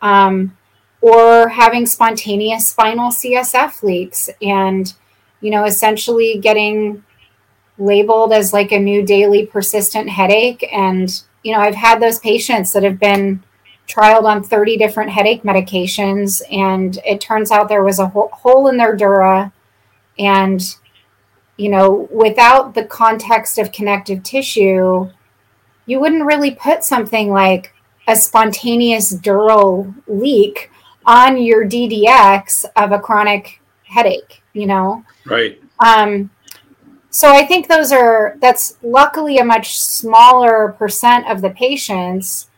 [0.00, 0.56] um,
[1.00, 4.92] or having spontaneous spinal CSF leaks, and
[5.40, 7.02] you know, essentially getting
[7.78, 10.68] labeled as like a new daily persistent headache.
[10.72, 11.10] And
[11.42, 13.42] you know, I've had those patients that have been
[13.88, 18.76] trialed on 30 different headache medications and it turns out there was a hole in
[18.76, 19.52] their dura
[20.16, 20.76] and
[21.60, 25.08] you know without the context of connective tissue
[25.86, 27.74] you wouldn't really put something like
[28.08, 30.70] a spontaneous dural leak
[31.06, 35.04] on your ddx of a chronic headache you know?
[35.26, 35.62] Right.
[35.78, 36.30] Um
[37.10, 42.50] so i think those are that's luckily a much smaller percent of the patients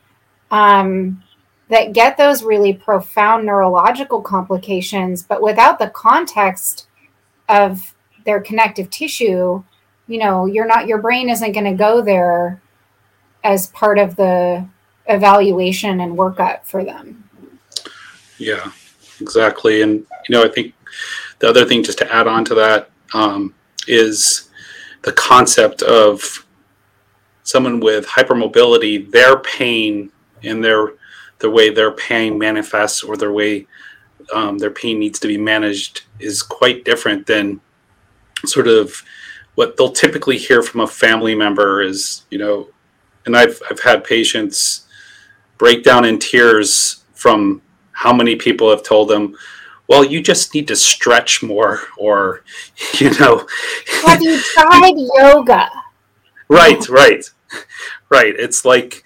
[0.53, 1.25] um,
[1.71, 6.87] that get those really profound neurological complications, but without the context
[7.49, 7.92] of
[8.25, 9.63] their connective tissue,
[10.07, 12.61] you know, you're not, your brain isn't going to go there
[13.45, 14.67] as part of the
[15.07, 17.29] evaluation and workup for them.
[18.39, 18.73] Yeah,
[19.21, 19.83] exactly.
[19.83, 20.75] And, you know, I think
[21.39, 23.55] the other thing just to add on to that um,
[23.87, 24.49] is
[25.03, 26.47] the concept of
[27.43, 30.11] someone with hypermobility, their pain
[30.43, 30.95] and their
[31.39, 33.67] the way their pain manifests or their way
[34.33, 37.61] um, their pain needs to be managed is quite different than
[38.45, 39.03] sort of
[39.55, 42.69] what they'll typically hear from a family member is you know
[43.27, 44.87] and i've i've had patients
[45.59, 49.37] break down in tears from how many people have told them
[49.89, 52.43] well you just need to stretch more or
[52.99, 53.47] you know.
[54.05, 55.69] Have you tried yoga?
[56.49, 57.25] Right right.
[58.09, 59.05] Right it's like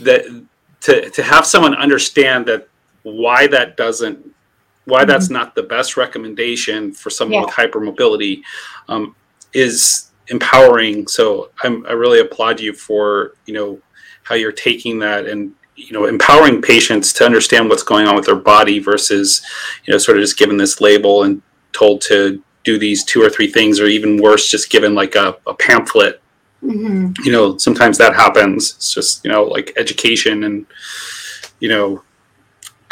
[0.00, 0.44] that
[0.82, 2.68] to to have someone understand that
[3.02, 4.32] why that doesn't
[4.86, 5.10] why mm-hmm.
[5.10, 7.46] that's not the best recommendation for someone yeah.
[7.46, 8.42] with hypermobility
[8.88, 9.14] um,
[9.52, 13.80] is empowering so I'm, i really applaud you for you know
[14.24, 18.26] how you're taking that and you know empowering patients to understand what's going on with
[18.26, 19.42] their body versus
[19.84, 23.30] you know sort of just given this label and told to do these two or
[23.30, 26.20] three things or even worse just given like a, a pamphlet
[26.62, 27.22] Mm-hmm.
[27.24, 28.74] You know, sometimes that happens.
[28.74, 30.66] It's just you know like education and
[31.60, 32.02] you know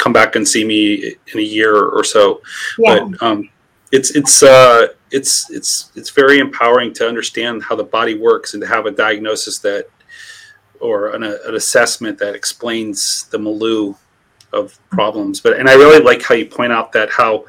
[0.05, 2.39] come back and see me in a year or so.
[2.77, 3.07] Yeah.
[3.09, 3.49] But um,
[3.91, 8.61] it's it's uh, it's it's it's very empowering to understand how the body works and
[8.61, 9.87] to have a diagnosis that
[10.79, 13.95] or an, an assessment that explains the milieu
[14.53, 15.41] of problems.
[15.41, 17.45] But and I really like how you point out that how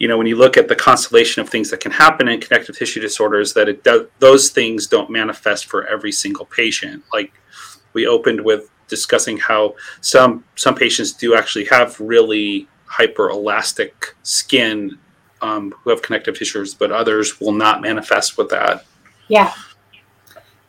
[0.00, 2.76] you know when you look at the constellation of things that can happen in connective
[2.76, 7.32] tissue disorders that it does those things don't manifest for every single patient like
[7.92, 14.98] we opened with discussing how some some patients do actually have really hyperelastic skin
[15.42, 18.84] um, who have connective tissues but others will not manifest with that.
[19.28, 19.52] Yeah.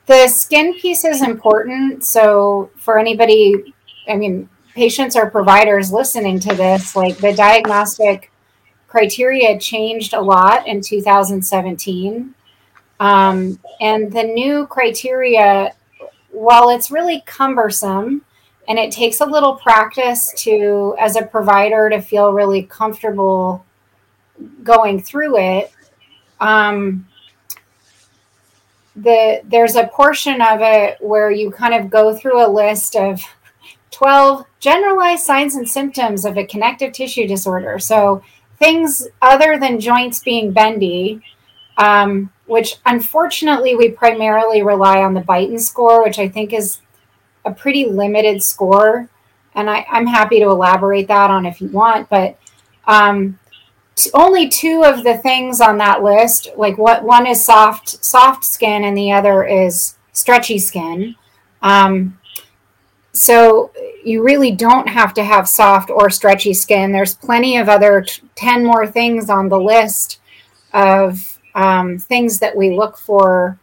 [0.06, 2.04] The skin piece is important.
[2.04, 3.74] So for anybody
[4.08, 8.32] i mean patients or providers listening to this like the diagnostic
[8.96, 12.34] criteria changed a lot in 2017.
[13.02, 15.74] Um, and the new criteria,
[16.36, 18.24] while it's really cumbersome
[18.68, 23.66] and it takes a little practice to, as a provider, to feel really comfortable
[24.64, 25.72] going through it,
[26.40, 27.08] um,
[28.96, 33.22] the there's a portion of it where you kind of go through a list of
[33.92, 37.78] 12 generalized signs and symptoms of a connective tissue disorder.
[37.80, 38.24] So
[38.58, 41.22] things other than joints being bendy,
[41.78, 46.80] um, which unfortunately we primarily rely on the Beighton score, which I think is
[47.44, 49.10] a pretty limited score.
[49.54, 52.38] And I, am happy to elaborate that on if you want, but
[52.88, 53.40] um,
[53.96, 58.44] t- only two of the things on that list, like what one is soft soft
[58.44, 61.16] skin and the other is stretchy skin.
[61.62, 62.20] Um,
[63.14, 63.72] so
[64.04, 66.92] you really don't have to have soft or stretchy skin.
[66.92, 70.20] There's plenty of other t- 10 more things on the list
[70.74, 73.58] of um, things that we look for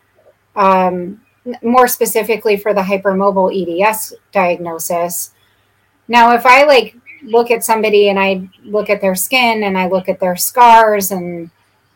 [0.56, 1.20] um,
[1.62, 5.32] more specifically for the hypermobile EDS diagnosis.
[6.08, 9.88] Now, if I like look at somebody and I look at their skin and I
[9.88, 11.50] look at their scars and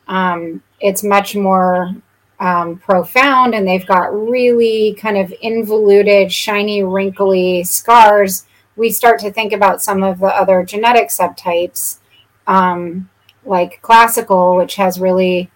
[0.06, 1.94] um, it's much more
[2.38, 9.32] um, profound and they've got really kind of involuted, shiny, wrinkly scars, we start to
[9.32, 11.98] think about some of the other genetic subtypes,
[12.46, 13.08] um,
[13.44, 15.50] like classical, which has really,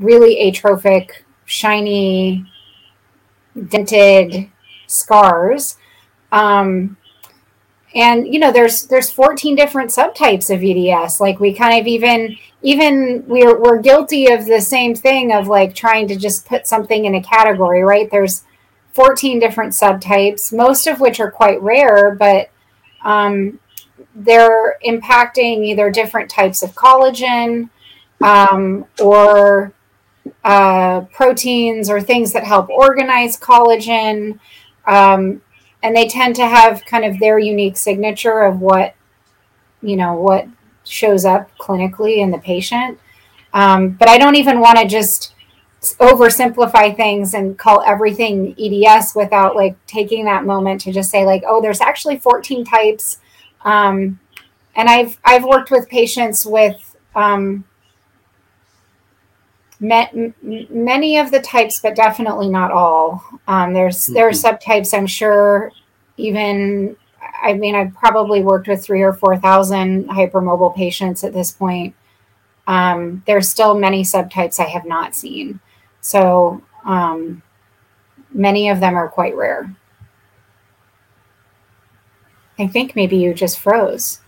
[0.00, 2.50] really atrophic, shiny,
[3.68, 4.50] dented
[4.86, 5.76] scars.
[6.32, 6.96] Um,
[7.94, 12.36] and you know there's there's 14 different subtypes of eds like we kind of even
[12.62, 17.04] even we're we're guilty of the same thing of like trying to just put something
[17.04, 18.44] in a category right there's
[18.92, 22.50] 14 different subtypes most of which are quite rare but
[23.04, 23.58] um,
[24.14, 27.70] they're impacting either different types of collagen
[28.20, 29.72] um, or
[30.44, 34.38] uh, proteins or things that help organize collagen.
[34.86, 35.42] Um,
[35.82, 38.94] and they tend to have kind of their unique signature of what
[39.82, 40.46] you know what
[40.84, 42.98] shows up clinically in the patient.
[43.52, 45.34] Um, but i don't even want to just
[45.98, 51.42] oversimplify things and call everything eds without like taking that moment to just say like
[51.46, 53.18] oh there's actually 14 types.
[53.64, 54.20] Um,
[54.76, 57.64] and i've i've worked with patients with um,
[59.80, 63.24] many of the types, but definitely not all.
[63.48, 64.14] Um, there's mm-hmm.
[64.14, 64.96] there are subtypes.
[64.96, 65.72] I'm sure.
[66.16, 66.96] Even
[67.42, 71.94] I mean, I've probably worked with three or four thousand hypermobile patients at this point.
[72.66, 75.60] Um, there's still many subtypes I have not seen.
[76.00, 77.42] So um,
[78.32, 79.74] many of them are quite rare.
[82.58, 84.20] I think maybe you just froze.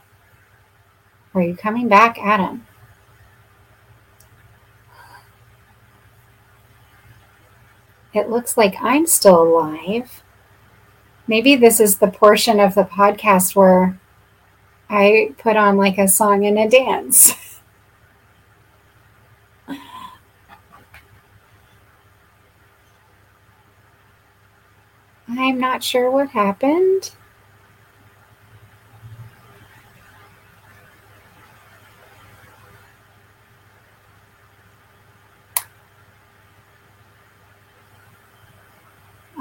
[1.34, 2.66] Are you coming back, Adam?
[8.14, 10.22] It looks like I'm still alive.
[11.26, 13.98] Maybe this is the portion of the podcast where
[14.90, 17.34] I put on like a song and a dance.
[25.28, 27.12] I'm not sure what happened.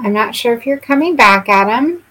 [0.02, 2.02] I'm not sure if you're coming back, Adam.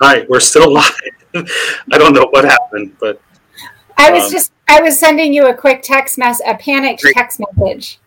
[0.00, 0.90] Hi, we're still live.
[1.34, 3.20] I don't know what happened, but
[3.98, 7.40] I was um, just I was sending you a quick text mess, a panicked text
[7.58, 8.00] message.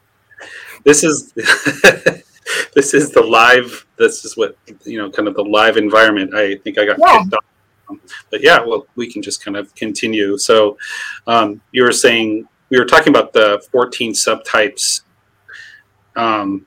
[0.84, 1.32] This is
[2.74, 3.86] this is the live.
[3.98, 6.34] This is what you know, kind of the live environment.
[6.34, 7.20] I think I got yeah.
[7.20, 8.00] kicked off.
[8.32, 10.38] But yeah, well, we can just kind of continue.
[10.38, 10.78] So
[11.28, 15.02] um, you were saying we were talking about the 14 subtypes,
[16.16, 16.66] um,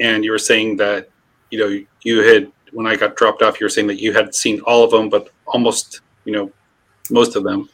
[0.00, 1.10] and you were saying that
[1.50, 4.34] you know you had when I got dropped off, you were saying that you had
[4.34, 6.52] seen all of them, but almost you know
[7.10, 7.68] most of them.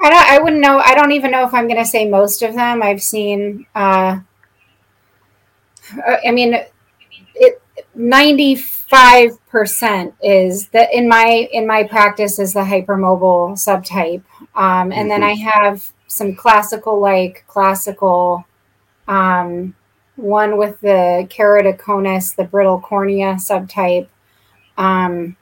[0.00, 0.30] I don't.
[0.30, 0.78] I wouldn't know.
[0.78, 2.82] I don't even know if I'm going to say most of them.
[2.82, 3.66] I've seen.
[3.74, 4.20] Uh, uh,
[6.24, 6.54] I mean,
[7.34, 7.62] it
[7.94, 14.22] ninety five percent is that in my in my practice is the hypermobile subtype,
[14.54, 15.08] um, and mm-hmm.
[15.08, 18.46] then I have some classical like classical,
[19.06, 19.74] um,
[20.16, 24.08] one with the keratoconus, the brittle cornea subtype,
[24.76, 25.36] um,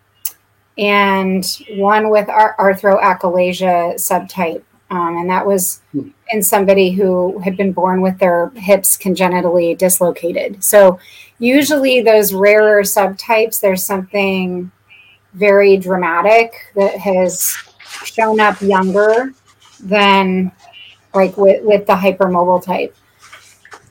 [0.76, 4.62] and one with ar- arthrochalasia subtype.
[4.90, 6.10] Um, and that was hmm.
[6.30, 10.62] in somebody who had been born with their hips congenitally dislocated.
[10.62, 11.00] So,
[11.38, 14.70] usually, those rarer subtypes, there's something
[15.34, 17.54] very dramatic that has
[18.04, 19.32] shown up younger
[19.80, 20.52] than
[21.14, 22.94] like with, with the hypermobile type.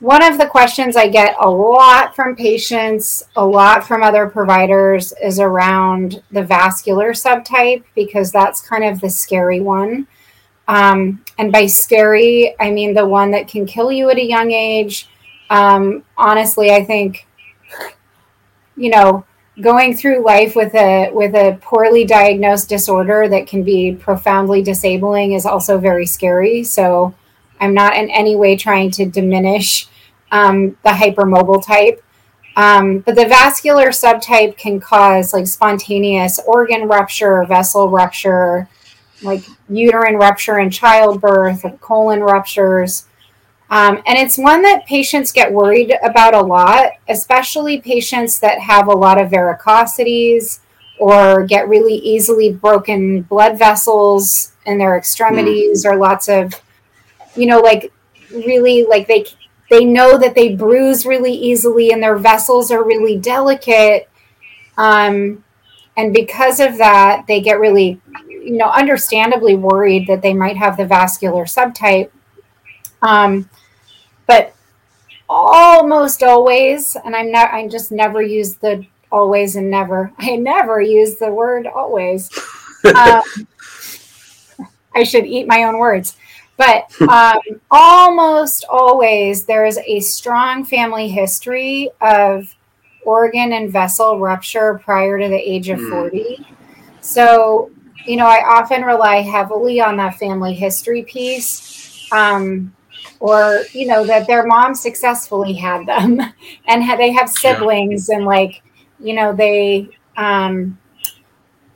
[0.00, 5.14] One of the questions I get a lot from patients, a lot from other providers,
[5.22, 10.06] is around the vascular subtype because that's kind of the scary one
[10.68, 14.50] um, and by scary, I mean the one that can kill you at a young
[14.50, 15.08] age.
[15.50, 17.26] Um, honestly, I think,
[18.76, 19.24] you know,
[19.60, 25.32] going through life with a with a poorly diagnosed disorder that can be profoundly disabling
[25.32, 26.64] is also very scary.
[26.64, 27.14] So
[27.60, 29.88] I'm not in any way trying to diminish
[30.30, 32.02] um, the hypermobile type.
[32.56, 38.68] Um, but the vascular subtype can cause like spontaneous organ rupture, vessel rupture,
[39.22, 43.06] like uterine rupture and childbirth, and colon ruptures.
[43.68, 48.86] Um, and it's one that patients get worried about a lot, especially patients that have
[48.86, 50.60] a lot of varicosities
[51.00, 55.90] or get really easily broken blood vessels in their extremities mm.
[55.90, 56.52] or lots of,
[57.34, 57.92] you know, like
[58.30, 59.24] really like they
[59.70, 64.08] they know that they bruise really easily and their vessels are really delicate.
[64.78, 65.42] Um,
[65.96, 68.00] and because of that, they get really,
[68.46, 72.10] you know, understandably worried that they might have the vascular subtype.
[73.02, 73.50] Um,
[74.26, 74.54] but
[75.28, 80.12] almost always, and I'm not, I just never use the always and never.
[80.18, 82.30] I never use the word always.
[82.94, 83.22] Um,
[84.94, 86.16] I should eat my own words.
[86.56, 92.54] But um, almost always there is a strong family history of
[93.04, 95.90] organ and vessel rupture prior to the age of mm.
[95.90, 96.46] 40.
[97.00, 97.70] So,
[98.06, 102.10] you know, I often rely heavily on that family history piece.
[102.12, 102.72] Um,
[103.20, 106.20] or you know that their mom successfully had them
[106.66, 108.62] and they have siblings and like
[109.00, 110.78] you know they um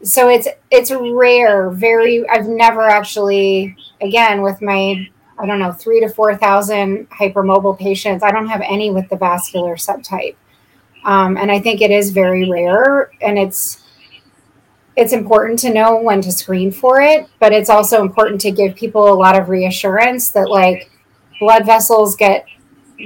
[0.03, 5.07] so it's it's rare very i've never actually again with my
[5.39, 9.17] i don't know three to four thousand hypermobile patients i don't have any with the
[9.17, 10.37] vascular subtype
[11.05, 13.80] um, and i think it is very rare and it's
[15.01, 18.75] it's important to know when to screen for it but it's also important to give
[18.77, 20.91] people a lot of reassurance that like
[21.41, 22.47] blood vessels get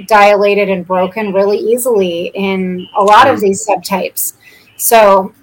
[0.07, 4.33] dilated and broken really easily in a lot of these subtypes.
[4.77, 5.33] So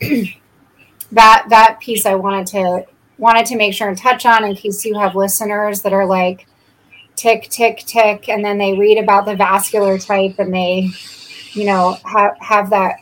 [1.12, 2.86] that that piece I wanted to
[3.18, 6.46] wanted to make sure and touch on in case you have listeners that are like
[7.14, 10.88] tick tick tick and then they read about the vascular type and they
[11.52, 12.96] you know have have that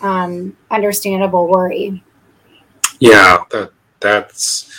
[0.00, 2.02] um, understandable worry
[3.00, 3.70] yeah that
[4.00, 4.72] that's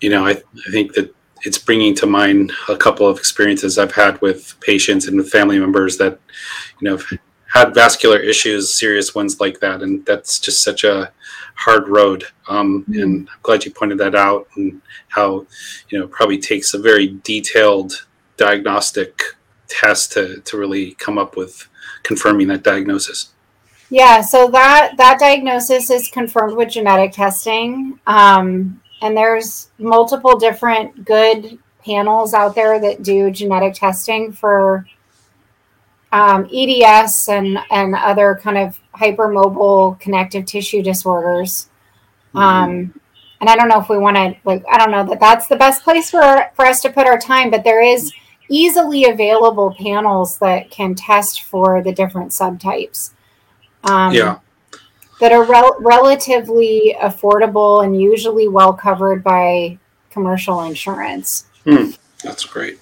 [0.00, 3.92] you know I, I think that it's bringing to mind a couple of experiences I've
[3.92, 6.18] had with patients and with family members that
[6.80, 7.18] you know have
[7.52, 11.12] had vascular issues, serious ones like that, and that's just such a
[11.54, 12.24] hard road.
[12.46, 13.02] Um, mm-hmm.
[13.02, 15.46] And I'm glad you pointed that out, and how
[15.88, 19.22] you know probably takes a very detailed diagnostic
[19.66, 21.68] test to to really come up with
[22.02, 23.32] confirming that diagnosis.
[23.90, 31.04] Yeah, so that that diagnosis is confirmed with genetic testing, um, and there's multiple different
[31.06, 34.86] good panels out there that do genetic testing for
[36.12, 41.68] um, EDS and and other kind of hypermobile connective tissue disorders.
[42.34, 42.38] Mm-hmm.
[42.38, 43.00] Um,
[43.40, 45.56] and I don't know if we want to like I don't know that that's the
[45.56, 48.12] best place for for us to put our time, but there is
[48.50, 53.12] easily available panels that can test for the different subtypes.
[53.84, 54.38] Um, yeah.
[55.20, 59.78] That are rel- relatively affordable and usually well covered by
[60.10, 61.46] commercial insurance.
[61.64, 61.90] Hmm.
[62.22, 62.80] That's great.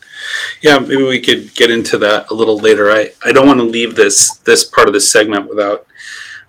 [0.62, 2.90] Yeah, maybe we could get into that a little later.
[2.90, 5.86] I, I don't want to leave this this part of this segment without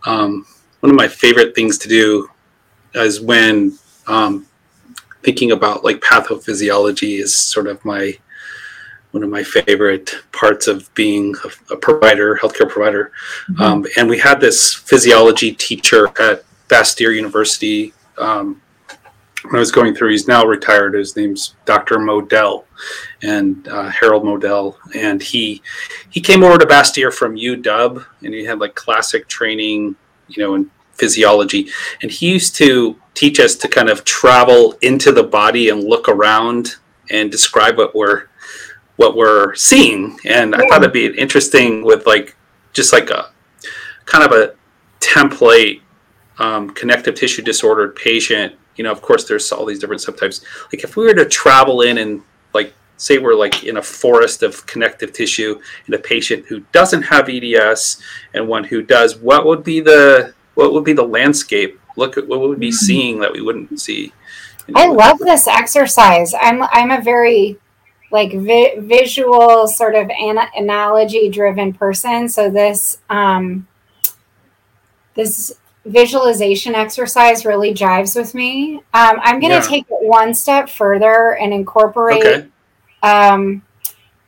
[0.05, 0.45] um,
[0.79, 2.29] one of my favorite things to do
[2.93, 3.77] is when
[4.07, 4.47] um,
[5.21, 8.17] thinking about like pathophysiology is sort of my
[9.11, 13.11] one of my favorite parts of being a, a provider, healthcare provider.
[13.49, 13.61] Mm-hmm.
[13.61, 18.61] Um, and we had this physiology teacher at Bastyr University um,
[19.43, 20.93] when I was going through, he's now retired.
[20.93, 21.97] His name's Dr.
[21.97, 22.65] Modell,
[23.21, 25.61] and uh, Harold Modell, and he
[26.09, 29.95] he came over to Bastyr from UW, and he had like classic training,
[30.27, 31.69] you know, in physiology,
[32.01, 36.09] and he used to teach us to kind of travel into the body and look
[36.09, 36.75] around
[37.09, 38.25] and describe what we're
[38.97, 40.19] what we're seeing.
[40.25, 40.57] And yeah.
[40.57, 42.35] I thought it'd be interesting with like
[42.73, 43.31] just like a
[44.05, 44.55] kind of a
[44.99, 45.81] template
[46.39, 50.43] um, connective tissue disordered patient you know, of course, there's all these different subtypes.
[50.71, 52.21] Like if we were to travel in and
[52.53, 57.01] like say we're like in a forest of connective tissue in a patient who doesn't
[57.01, 58.01] have EDS
[58.33, 61.79] and one who does, what would be the what would be the landscape?
[61.97, 62.75] Look at what would we be hmm.
[62.75, 64.13] seeing that we wouldn't see.
[64.75, 66.33] I love this exercise.
[66.39, 67.57] I'm I'm a very
[68.11, 72.29] like vi- visual sort of an- analogy driven person.
[72.29, 73.67] So this um,
[75.15, 78.77] this visualization exercise really jives with me.
[78.93, 79.61] Um, I'm going to yeah.
[79.61, 82.47] take it one step further and incorporate okay.
[83.01, 83.63] um,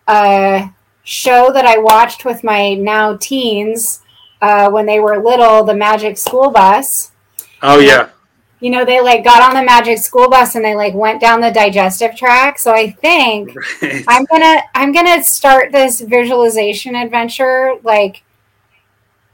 [0.07, 0.71] a
[1.03, 4.01] show that I watched with my now teens
[4.41, 7.11] uh, when they were little, the Magic School Bus.
[7.61, 8.09] Oh yeah.
[8.59, 11.39] You know, they like got on the Magic School Bus and they like went down
[11.39, 12.59] the digestive tract.
[12.59, 14.03] So I think right.
[14.07, 18.23] I'm gonna I'm gonna start this visualization adventure like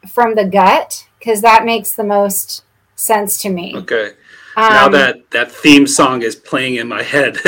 [0.08, 2.64] from the gut because that makes the most
[2.96, 3.76] sense to me.
[3.76, 4.12] Okay.
[4.58, 7.38] Um, now that that theme song is playing in my head.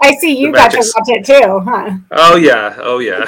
[0.00, 1.96] I see you got to watch it too, huh?
[2.12, 3.24] Oh yeah, oh yeah.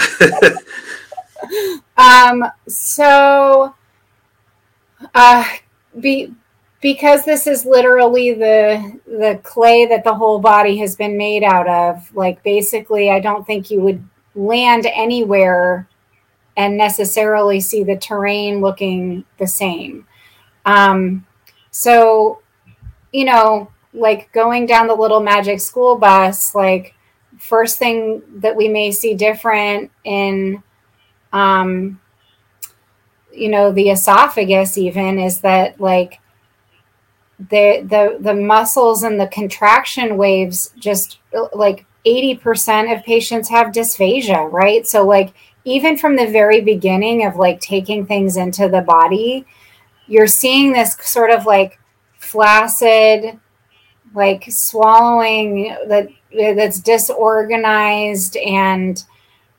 [1.96, 2.44] um.
[2.68, 3.74] So,
[5.14, 5.44] uh,
[5.98, 6.32] be
[6.80, 11.68] because this is literally the the clay that the whole body has been made out
[11.68, 12.14] of.
[12.14, 14.02] Like basically, I don't think you would
[14.34, 15.88] land anywhere
[16.56, 20.06] and necessarily see the terrain looking the same.
[20.64, 21.26] Um,
[21.70, 22.42] so,
[23.12, 26.94] you know, like going down the little magic school bus, like
[27.38, 30.62] first thing that we may see different in,
[31.32, 32.00] um,
[33.32, 36.19] you know, the esophagus even is that like
[37.48, 41.18] the the the muscles and the contraction waves just
[41.54, 44.86] like 80% of patients have dysphagia, right?
[44.86, 45.34] So like
[45.64, 49.46] even from the very beginning of like taking things into the body,
[50.06, 51.78] you're seeing this sort of like
[52.18, 53.38] flaccid
[54.14, 59.04] like swallowing that that's disorganized and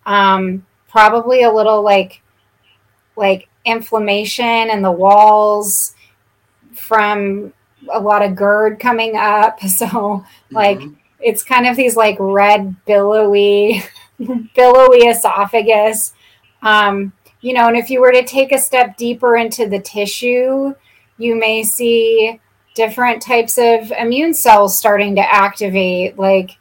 [0.06, 2.22] um, probably a little like
[3.16, 5.96] like inflammation in the walls
[6.74, 7.54] from
[7.94, 9.60] a lot of GERD coming up.
[9.68, 10.94] So like mm-hmm.
[11.20, 13.84] it's kind of these like red billowy
[14.56, 16.14] billowy esophagus.
[16.62, 20.76] Um, you know, and if you were to take a step deeper into the tissue,
[21.18, 22.40] you may see
[22.76, 26.18] different types of immune cells starting to activate.
[26.18, 26.52] Like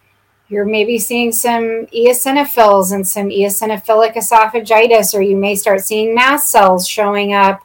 [0.48, 6.48] you're maybe seeing some eosinophils and some eosinophilic esophagitis, or you may start seeing mast
[6.48, 7.60] cells showing up.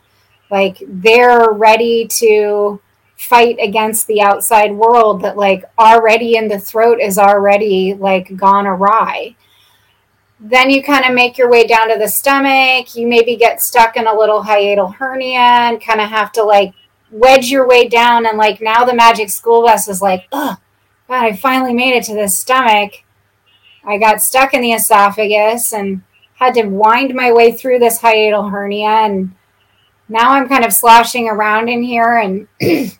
[0.51, 2.79] Like they're ready to
[3.17, 8.67] fight against the outside world that like already in the throat is already like gone
[8.67, 9.35] awry.
[10.39, 12.95] Then you kind of make your way down to the stomach.
[12.95, 16.73] You maybe get stuck in a little hiatal hernia and kind of have to like
[17.09, 18.25] wedge your way down.
[18.25, 20.57] And like now the magic school bus is like oh
[21.07, 22.93] god i finally made it to the stomach.
[23.85, 26.03] I got stuck in the esophagus and
[26.33, 28.87] had to wind my way through this hiatal hernia.
[28.87, 29.33] And
[30.09, 32.47] now i'm kind of sloshing around in here and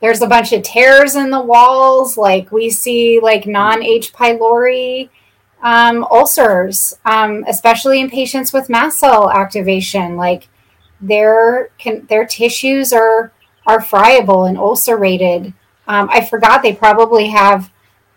[0.00, 5.08] there's a bunch of tears in the walls like we see like non-h pylori
[5.62, 10.48] um, ulcers um, especially in patients with mast cell activation like
[11.00, 13.32] their can their tissues are
[13.68, 15.52] are friable and ulcerated.
[15.86, 17.70] Um, I forgot they probably have,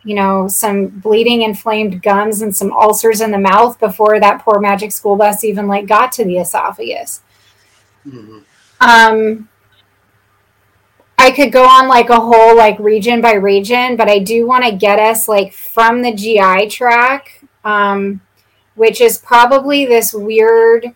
[0.04, 4.60] you know, some bleeding, inflamed gums and some ulcers in the mouth before that poor
[4.60, 7.22] magic school bus even like got to the esophagus.
[8.08, 8.40] Mm-hmm.
[8.80, 9.50] Um,
[11.22, 14.66] I could go on like a whole like region by region, but I do want
[14.66, 18.22] to get us like from the GI tract, um,
[18.74, 20.88] which is probably this weird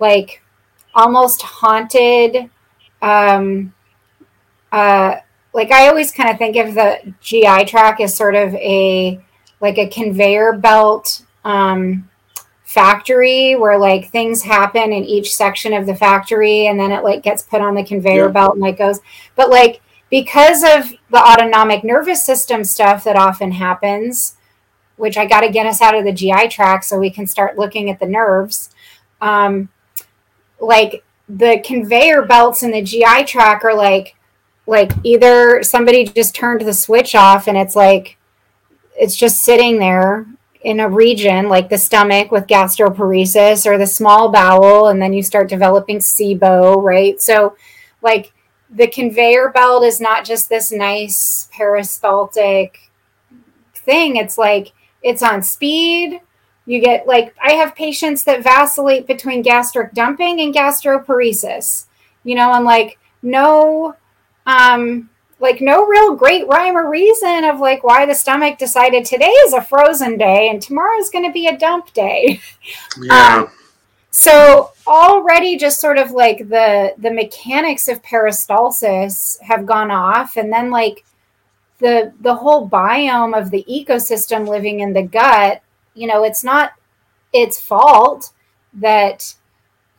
[0.00, 0.42] like
[0.94, 2.50] almost haunted
[3.02, 3.74] um
[4.72, 5.16] uh
[5.52, 9.20] like i always kind of think of the gi tract as sort of a
[9.60, 12.08] like a conveyor belt um
[12.74, 17.22] factory where like things happen in each section of the factory and then it like
[17.22, 18.32] gets put on the conveyor yeah.
[18.32, 19.00] belt and like goes
[19.36, 24.36] but like because of the autonomic nervous system stuff that often happens
[24.96, 27.56] which i got to get us out of the gi tract so we can start
[27.56, 28.70] looking at the nerves
[29.20, 29.68] um,
[30.60, 34.16] like the conveyor belts in the GI tract are like
[34.66, 38.16] like either somebody just turned the switch off and it's like
[38.96, 40.26] it's just sitting there
[40.64, 45.22] in a region like the stomach with gastroparesis or the small bowel and then you
[45.22, 47.20] start developing SIBO, right?
[47.20, 47.54] So
[48.00, 48.32] like
[48.70, 52.90] the conveyor belt is not just this nice peristaltic
[53.74, 54.16] thing.
[54.16, 56.20] It's like it's on speed,
[56.64, 61.86] you get like I have patients that vacillate between gastric dumping and gastroparesis.
[62.24, 63.96] You know, and like no
[64.46, 65.10] um
[65.40, 69.52] like no real great rhyme or reason of like why the stomach decided today is
[69.52, 72.40] a frozen day and tomorrow is going to be a dump day.
[73.00, 73.36] Yeah.
[73.36, 73.50] Um,
[74.10, 80.52] so already just sort of like the the mechanics of peristalsis have gone off and
[80.52, 81.04] then like
[81.78, 85.60] the the whole biome of the ecosystem living in the gut
[85.94, 86.72] you know, it's not
[87.32, 88.32] its fault
[88.74, 89.34] that,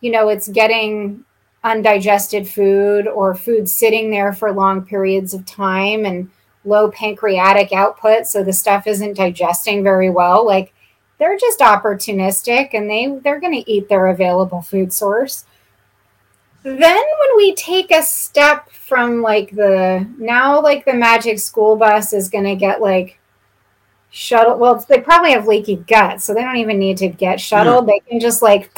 [0.01, 1.23] you know, it's getting
[1.65, 6.29] undigested food or food sitting there for long periods of time and
[6.63, 8.27] low pancreatic output.
[8.27, 10.45] So the stuff isn't digesting very well.
[10.45, 10.73] Like
[11.17, 15.45] they're just opportunistic and they, they're going to eat their available food source.
[16.61, 22.13] Then when we take a step from like the now like the magic school bus
[22.13, 23.19] is going to get like
[24.11, 24.57] shuttle.
[24.57, 27.87] Well, they probably have leaky gut, so they don't even need to get shuttled.
[27.87, 27.93] Yeah.
[27.93, 28.71] They can just like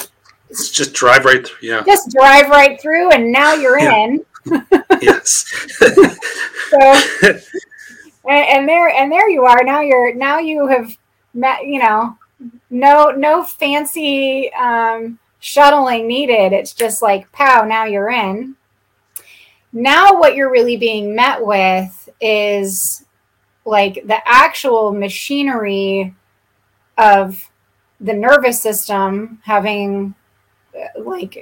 [0.49, 1.57] just drive right through.
[1.61, 3.95] Yeah, just drive right through, and now you're yeah.
[3.95, 4.25] in.
[5.01, 5.45] yes.
[6.69, 6.79] so,
[8.29, 9.63] and, and there and there you are.
[9.63, 10.97] Now you're now you have
[11.33, 11.65] met.
[11.65, 12.17] You know,
[12.69, 16.53] no no fancy um, shuttling needed.
[16.53, 17.65] It's just like pow.
[17.65, 18.55] Now you're in.
[19.73, 23.05] Now what you're really being met with is
[23.65, 26.15] like the actual machinery
[26.97, 27.49] of
[27.99, 30.15] the nervous system having
[30.99, 31.37] like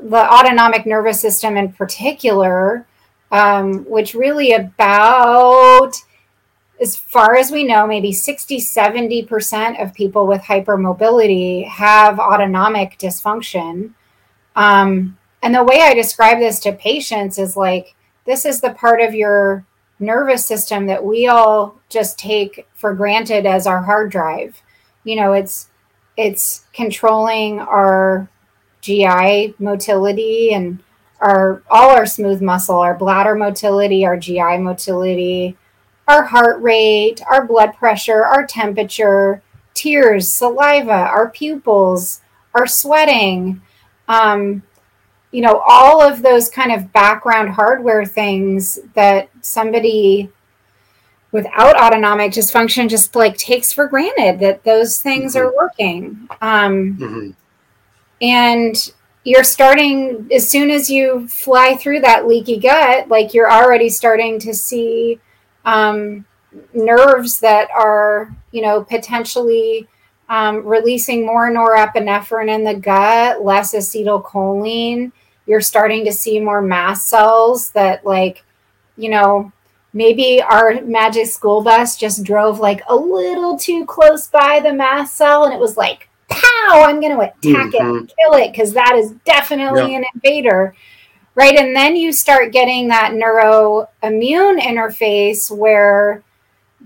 [0.00, 2.86] the autonomic nervous system in particular,
[3.30, 5.92] um, which really about,
[6.80, 13.94] as far as we know, maybe 60, 70% of people with hypermobility have autonomic dysfunction.
[14.56, 17.94] Um, and the way I describe this to patients is like,
[18.24, 19.64] this is the part of your
[19.98, 24.62] nervous system that we all just take for granted as our hard drive.
[25.04, 25.68] You know, it's
[26.16, 28.28] it's controlling our
[28.80, 30.82] GI motility and
[31.20, 35.56] our all our smooth muscle, our bladder motility, our GI motility,
[36.06, 39.42] our heart rate, our blood pressure, our temperature,
[39.72, 42.20] tears, saliva, our pupils,
[42.54, 43.62] our sweating.
[44.06, 44.62] Um,
[45.32, 50.30] you know, all of those kind of background hardware things that somebody
[51.34, 55.48] without autonomic dysfunction just like takes for granted that those things mm-hmm.
[55.48, 56.28] are working.
[56.40, 57.30] Um, mm-hmm.
[58.22, 58.92] And
[59.24, 64.38] you're starting as soon as you fly through that leaky gut, like you're already starting
[64.38, 65.18] to see
[65.64, 66.24] um,
[66.72, 69.88] nerves that are, you know, potentially
[70.28, 75.10] um, releasing more norepinephrine in the gut, less acetylcholine.
[75.46, 78.44] You're starting to see more mast cells that, like,
[78.96, 79.50] you know,
[79.94, 85.16] maybe our magic school bus just drove like a little too close by the mast
[85.16, 88.04] cell and it was like pow i'm going to attack mm-hmm.
[88.04, 89.98] it kill it because that is definitely yeah.
[89.98, 90.74] an invader
[91.36, 96.22] right and then you start getting that neuroimmune interface where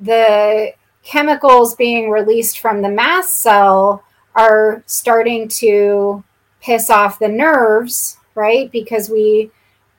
[0.00, 4.04] the chemicals being released from the mast cell
[4.34, 6.22] are starting to
[6.60, 9.50] piss off the nerves right because we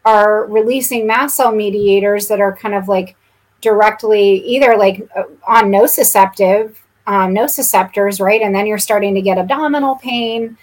[0.10, 3.16] are releasing mast cell mediators that are kind of like
[3.62, 8.42] directly either like uh, on nociceptive um, nociceptors, right?
[8.42, 10.58] And then you're starting to get abdominal pain.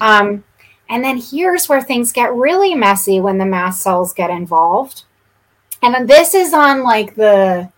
[0.00, 0.42] Um,
[0.88, 5.04] and then here's where things get really messy when the mast cells get involved.
[5.80, 7.70] And this is on like the,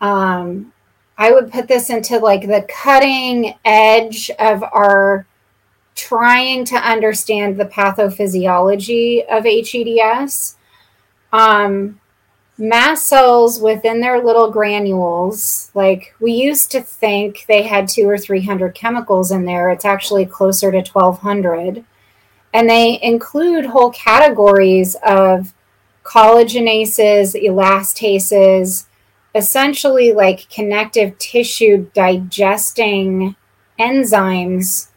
[0.00, 0.72] um,
[1.18, 5.26] I would put this into like the cutting edge of our
[6.00, 10.56] trying to understand the pathophysiology of HEDS.
[11.32, 12.00] Um,
[12.56, 18.16] mast cells within their little granules, like we used to think they had two or
[18.16, 19.68] 300 chemicals in there.
[19.70, 21.84] It's actually closer to 1,200.
[22.52, 25.54] And they include whole categories of
[26.02, 28.86] collagenases, elastases,
[29.34, 33.36] essentially like connective tissue digesting
[33.78, 34.89] enzymes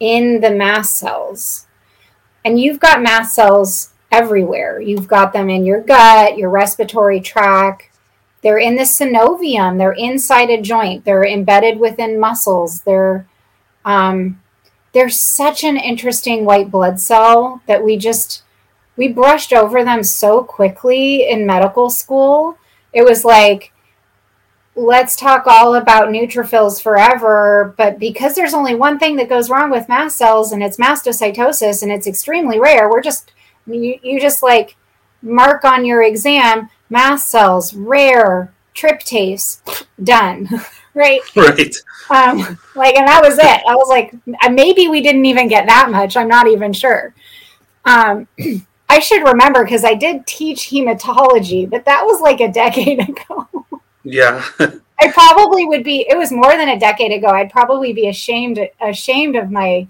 [0.00, 1.66] in the mast cells.
[2.44, 4.80] And you've got mast cells everywhere.
[4.80, 7.90] You've got them in your gut, your respiratory tract.
[8.42, 9.78] They're in the synovium.
[9.78, 11.04] They're inside a joint.
[11.04, 12.82] They're embedded within muscles.
[12.82, 13.26] They're
[13.84, 14.40] um,
[14.92, 18.42] they're such an interesting white blood cell that we just
[18.96, 22.58] we brushed over them so quickly in medical school.
[22.92, 23.72] It was like
[24.78, 27.74] let's talk all about neutrophils forever.
[27.76, 31.82] But because there's only one thing that goes wrong with mast cells and it's mastocytosis
[31.82, 33.32] and it's extremely rare, we're just,
[33.66, 34.76] you, you just like
[35.20, 39.60] mark on your exam mast cells, rare, tryptase,
[40.02, 40.48] done.
[40.94, 41.20] right?
[41.36, 41.74] Right.
[42.10, 43.62] Um, like, and that was it.
[43.68, 44.14] I was like,
[44.50, 46.16] maybe we didn't even get that much.
[46.16, 47.14] I'm not even sure.
[47.84, 48.28] Um,
[48.90, 53.48] I should remember because I did teach hematology, but that was like a decade ago.
[54.04, 54.44] Yeah.
[55.00, 56.06] I probably would be.
[56.08, 57.28] It was more than a decade ago.
[57.28, 59.86] I'd probably be ashamed ashamed of my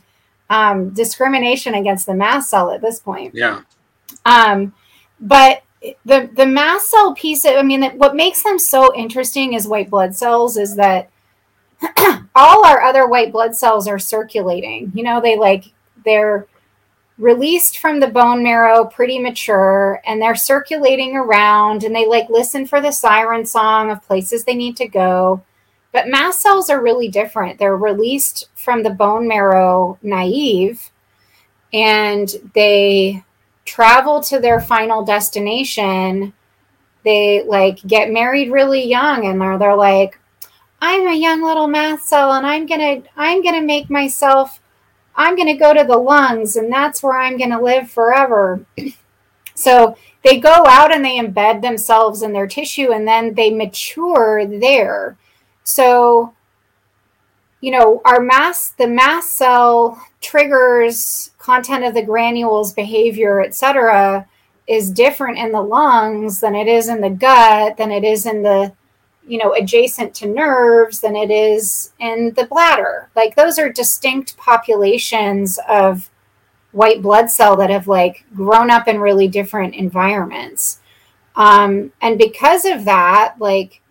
[0.50, 3.34] um, discrimination against the mast cell at this point.
[3.34, 3.62] Yeah.
[4.24, 4.74] Um,
[5.20, 5.62] but
[6.04, 7.46] the the mast cell piece.
[7.46, 11.10] I mean, what makes them so interesting as white blood cells is that
[12.34, 14.92] all our other white blood cells are circulating.
[14.94, 15.72] You know, they like
[16.04, 16.46] they're
[17.18, 22.66] released from the bone marrow pretty mature and they're circulating around and they like listen
[22.66, 25.42] for the siren song of places they need to go.
[25.92, 27.58] But mast cells are really different.
[27.58, 30.90] They're released from the bone marrow naive
[31.72, 33.24] and they
[33.64, 36.32] travel to their final destination.
[37.04, 40.18] They like get married really young and they're, they're like
[40.80, 44.60] i'm a young little mast cell and i'm gonna i'm gonna make myself
[45.18, 48.64] I'm going to go to the lungs and that's where I'm going to live forever.
[49.54, 54.46] so they go out and they embed themselves in their tissue and then they mature
[54.46, 55.16] there.
[55.64, 56.34] So,
[57.60, 64.28] you know, our mass, the mast cell triggers content of the granules, behavior, etc.,
[64.68, 68.42] is different in the lungs than it is in the gut, than it is in
[68.42, 68.72] the
[69.28, 73.10] you know, adjacent to nerves than it is in the bladder.
[73.14, 76.10] Like those are distinct populations of
[76.72, 80.80] white blood cell that have like grown up in really different environments.
[81.36, 83.82] Um, and because of that, like,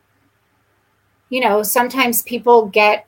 [1.29, 3.07] you know, sometimes people get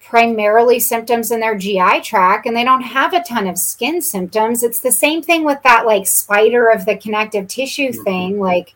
[0.00, 4.62] primarily symptoms in their GI tract and they don't have a ton of skin symptoms.
[4.62, 8.02] It's the same thing with that like spider of the connective tissue mm-hmm.
[8.02, 8.40] thing.
[8.40, 8.74] Like,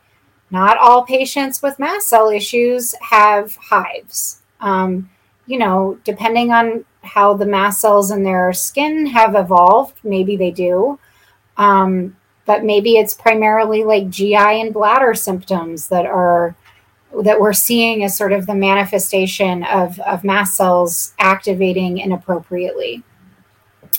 [0.50, 4.42] not all patients with mast cell issues have hives.
[4.60, 5.10] Um,
[5.46, 10.50] you know, depending on how the mast cells in their skin have evolved, maybe they
[10.50, 10.98] do.
[11.56, 16.56] Um, but maybe it's primarily like GI and bladder symptoms that are
[17.22, 23.02] that we're seeing as sort of the manifestation of, of mast cells activating inappropriately.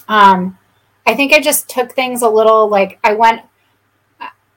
[0.07, 0.57] Um,
[1.05, 3.41] I think I just took things a little like I went,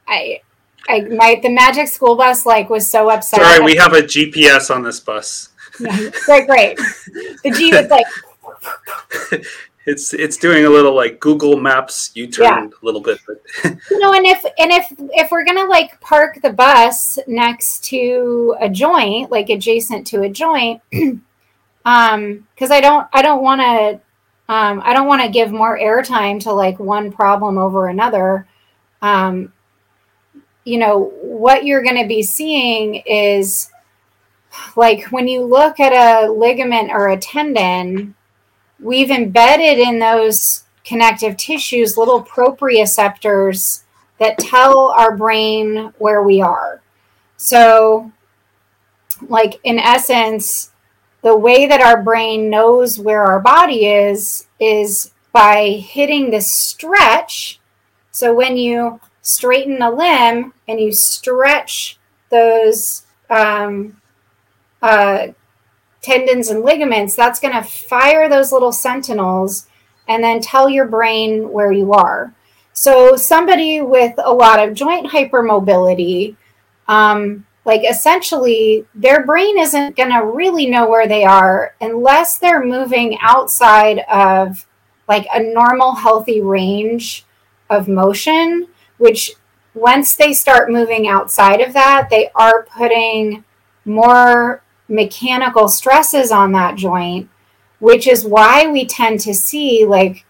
[0.07, 0.43] I,
[0.89, 3.41] I, my, the magic school bus like was so upset.
[3.41, 5.51] Sorry, we have a GPS on this bus.
[5.81, 6.77] Yeah, great, great.
[7.43, 8.07] The G was like,
[9.87, 12.67] it's it's doing a little like Google Maps U-turn yeah.
[12.67, 13.19] a little bit,
[13.65, 18.55] you know, and if and if if we're gonna like park the bus next to
[18.61, 20.83] a joint, like adjacent to a joint,
[21.85, 24.01] um, because I don't I don't want to
[24.53, 28.47] um, I don't want to give more airtime to like one problem over another.
[29.01, 29.53] Um,
[30.65, 33.71] you know what you're going to be seeing is
[34.77, 38.15] like when you look at a ligament or a tendon
[38.79, 43.83] we've embedded in those connective tissues little proprioceptors
[44.19, 46.81] that tell our brain where we are.
[47.37, 48.13] So,
[49.29, 50.71] like in essence,
[51.23, 57.61] the way that our brain knows where our body is is by hitting this stretch.
[58.11, 61.99] So, when you straighten a limb and you stretch
[62.31, 64.01] those um,
[64.83, 65.29] uh,
[66.03, 69.69] tendons and ligaments, that's going to fire those little sentinels
[70.09, 72.35] and then tell your brain where you are.
[72.75, 76.37] So, somebody with a lot of joint hypermobility,
[76.89, 82.65] um, like essentially, their brain isn't going to really know where they are unless they're
[82.65, 84.67] moving outside of
[85.07, 87.25] like a normal, healthy range
[87.71, 88.67] of motion,
[88.99, 89.33] which
[89.75, 93.45] once they start moving outside of that, they are putting
[93.85, 97.29] more mechanical stresses on that joint,
[97.79, 100.25] which is why we tend to see like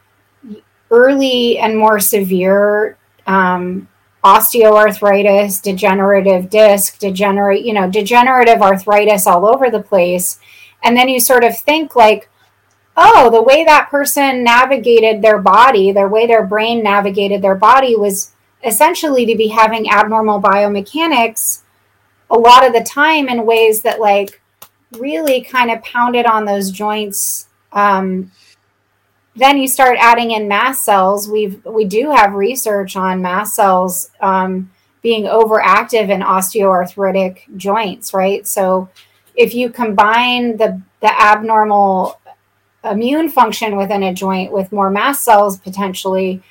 [0.90, 2.96] early and more severe
[3.26, 3.88] um,
[4.24, 10.38] osteoarthritis, degenerative disc, degenerate, you know, degenerative arthritis all over the place.
[10.82, 12.28] And then you sort of think like,
[12.96, 17.96] oh, the way that person navigated their body, the way their brain navigated their body
[17.96, 18.31] was
[18.64, 21.62] essentially to be having abnormal biomechanics
[22.30, 24.40] a lot of the time in ways that like
[24.92, 27.46] really kind of pounded on those joints.
[27.72, 28.32] Um,
[29.34, 31.28] then you start adding in mast cells.
[31.28, 34.70] We've we do have research on mast cells um,
[35.02, 38.46] being overactive in osteoarthritic joints, right?
[38.46, 38.90] So
[39.34, 42.20] if you combine the the abnormal
[42.84, 46.42] immune function within a joint with more mast cells potentially,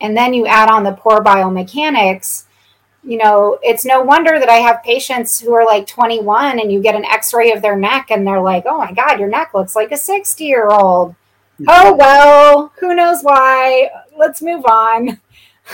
[0.00, 2.44] and then you add on the poor biomechanics,
[3.02, 6.82] you know, it's no wonder that I have patients who are like 21 and you
[6.82, 9.52] get an x ray of their neck and they're like, oh my God, your neck
[9.54, 11.14] looks like a 60 year old.
[11.68, 13.90] Oh, well, who knows why?
[14.16, 15.20] Let's move on.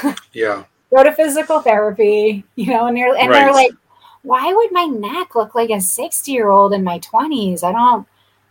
[0.35, 0.65] Yeah.
[0.95, 3.45] Go to physical therapy, you know, and they're, and right.
[3.45, 3.73] they're like,
[4.21, 7.65] why would my neck look like a 60 year old in my 20s?
[7.65, 8.07] I don't,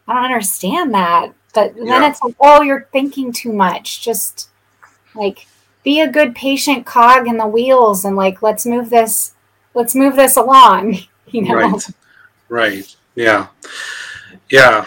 [0.08, 1.36] I don't understand that.
[1.54, 2.10] But then yeah.
[2.10, 4.02] it's like, oh, you're thinking too much.
[4.02, 4.50] Just
[5.14, 5.46] like,
[5.86, 9.34] be a good patient cog in the wheels and like let's move this
[9.74, 11.54] let's move this along you know?
[11.56, 11.88] Right.
[12.50, 12.96] Right.
[13.16, 13.48] Yeah.
[14.52, 14.86] Yeah.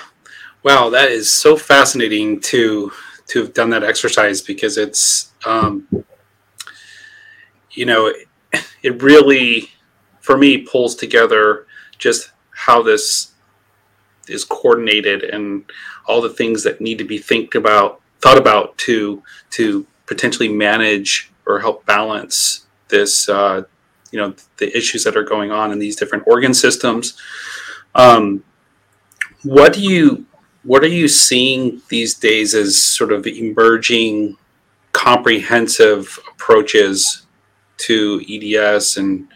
[0.62, 2.92] Wow that is so fascinating to
[3.28, 5.86] to have done that exercise because it's um
[7.72, 8.12] you know
[8.82, 9.70] it really
[10.20, 13.32] for me pulls together just how this
[14.26, 15.64] is coordinated and
[16.06, 21.30] all the things that need to be think about thought about to to potentially manage
[21.46, 23.62] or help balance this, uh,
[24.10, 27.16] you know, the issues that are going on in these different organ systems.
[27.94, 28.42] Um,
[29.44, 30.26] what do you
[30.64, 34.36] what are you seeing these days as sort of emerging
[34.92, 37.26] comprehensive approaches
[37.76, 39.28] to EDS and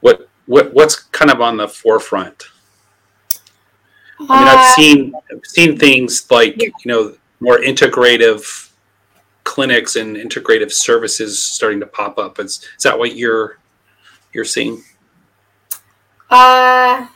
[0.00, 2.44] what what what's kind of on the forefront?
[4.18, 8.71] I mean, I've uh, seen I've seen things like you know more integrative
[9.44, 12.38] clinics and integrative services starting to pop up.
[12.38, 13.58] Is, is that what you're
[14.32, 14.82] you're seeing?
[16.30, 17.06] Uh,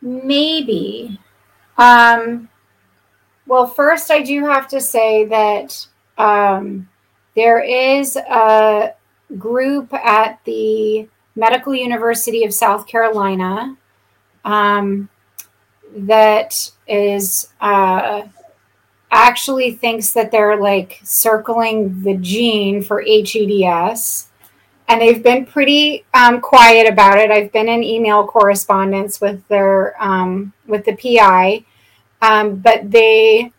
[0.00, 1.18] Maybe.
[1.76, 2.48] Um,
[3.46, 6.88] well, first, I do have to say that um,
[7.34, 8.94] there is a
[9.38, 13.76] group at the Medical University of South Carolina
[14.44, 15.08] um,
[15.94, 18.22] that is uh,
[19.10, 24.26] actually thinks that they're like circling the gene for HEDS.
[24.88, 27.30] And they've been pretty um, quiet about it.
[27.30, 31.64] I've been in email correspondence with their um, with the PI,
[32.22, 33.52] um, but they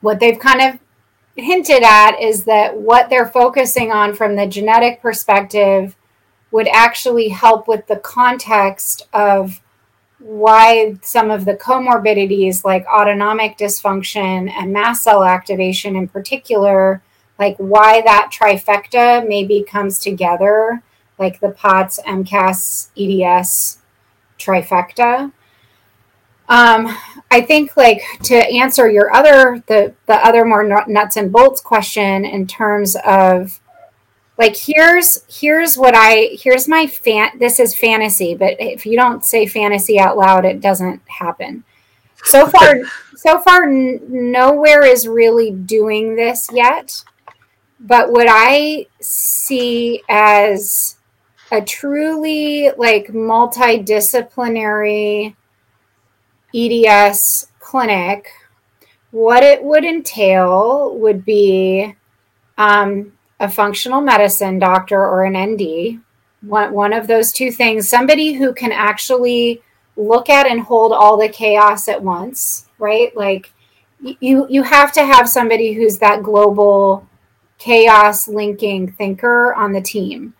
[0.00, 0.78] what they've kind of
[1.36, 5.96] hinted at is that what they're focusing on from the genetic perspective
[6.50, 9.60] would actually help with the context of
[10.26, 17.00] why some of the comorbidities like autonomic dysfunction and mast cell activation in particular
[17.38, 20.82] like why that trifecta maybe comes together
[21.16, 23.78] like the pots mcas eds
[24.36, 25.30] trifecta.
[26.48, 26.98] Um,
[27.30, 32.24] i think like to answer your other the the other more nuts and bolts question
[32.24, 33.60] in terms of
[34.38, 39.24] like here's here's what i here's my fan this is fantasy but if you don't
[39.24, 41.64] say fantasy out loud it doesn't happen.
[42.24, 42.76] So far
[43.14, 47.02] so far n- nowhere is really doing this yet
[47.78, 50.96] but what i see as
[51.52, 55.36] a truly like multidisciplinary
[56.54, 58.30] eds clinic
[59.10, 61.94] what it would entail would be
[62.58, 66.00] um, a functional medicine doctor or an ND,
[66.40, 69.62] one, one of those two things, somebody who can actually
[69.96, 73.14] look at and hold all the chaos at once, right?
[73.16, 73.50] Like
[74.00, 77.08] you you have to have somebody who's that global
[77.58, 80.34] chaos linking thinker on the team.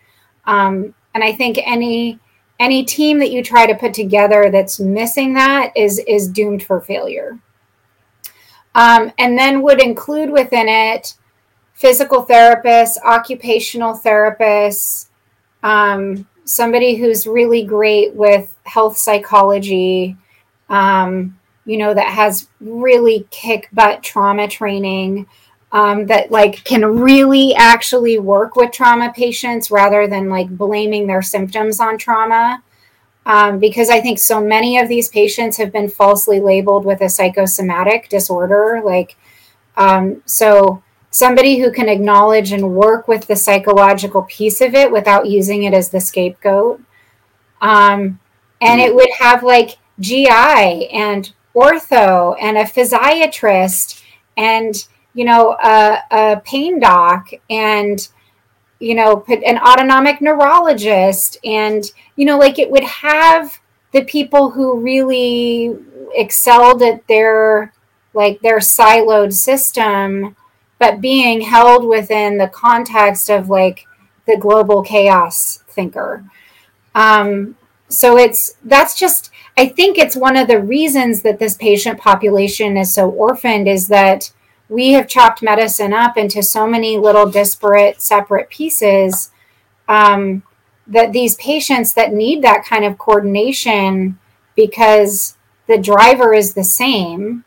[0.45, 2.19] Um, and I think any
[2.59, 6.81] any team that you try to put together that's missing that is is doomed for
[6.81, 7.39] failure.
[8.75, 11.15] Um, and then would include within it
[11.77, 15.09] physical therapists, occupational therapists,
[15.61, 20.17] um, somebody who's really great with health psychology,
[20.69, 25.27] um, you know, that has really kick butt trauma training.
[25.69, 31.21] Um, that like can really actually work with trauma patients rather than like blaming their
[31.21, 32.63] symptoms on trauma
[33.25, 37.09] um, because i think so many of these patients have been falsely labeled with a
[37.09, 39.17] psychosomatic disorder like
[39.75, 40.81] um, so
[41.17, 45.73] somebody who can acknowledge and work with the psychological piece of it without using it
[45.73, 46.79] as the scapegoat.
[47.59, 48.19] Um,
[48.61, 54.03] and it would have like GI and ortho and a physiatrist
[54.37, 54.75] and,
[55.15, 58.07] you know, a, a pain doc and,
[58.79, 61.37] you know, an autonomic neurologist.
[61.43, 61.83] And,
[62.15, 63.57] you know, like it would have
[63.91, 65.75] the people who really
[66.13, 67.73] excelled at their
[68.13, 70.35] like their siloed system
[70.79, 73.85] but being held within the context of like
[74.25, 76.23] the global chaos thinker.
[76.93, 77.55] Um,
[77.89, 82.77] so it's that's just I think it's one of the reasons that this patient population
[82.77, 84.31] is so orphaned is that
[84.69, 89.31] we have chopped medicine up into so many little disparate, separate pieces
[89.87, 90.43] um,
[90.85, 94.19] that these patients that need that kind of coordination
[94.55, 97.43] because the driver is the same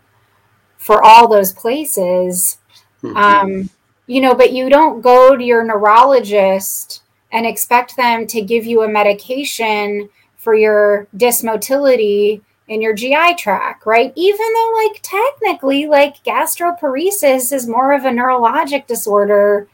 [0.77, 2.59] for all those places
[3.03, 3.17] Mm-hmm.
[3.17, 3.71] Um,
[4.07, 8.83] you know, but you don't go to your neurologist and expect them to give you
[8.83, 14.13] a medication for your dysmotility in your GI tract, right?
[14.17, 19.69] Even though, like, technically, like, gastroparesis is more of a neurologic disorder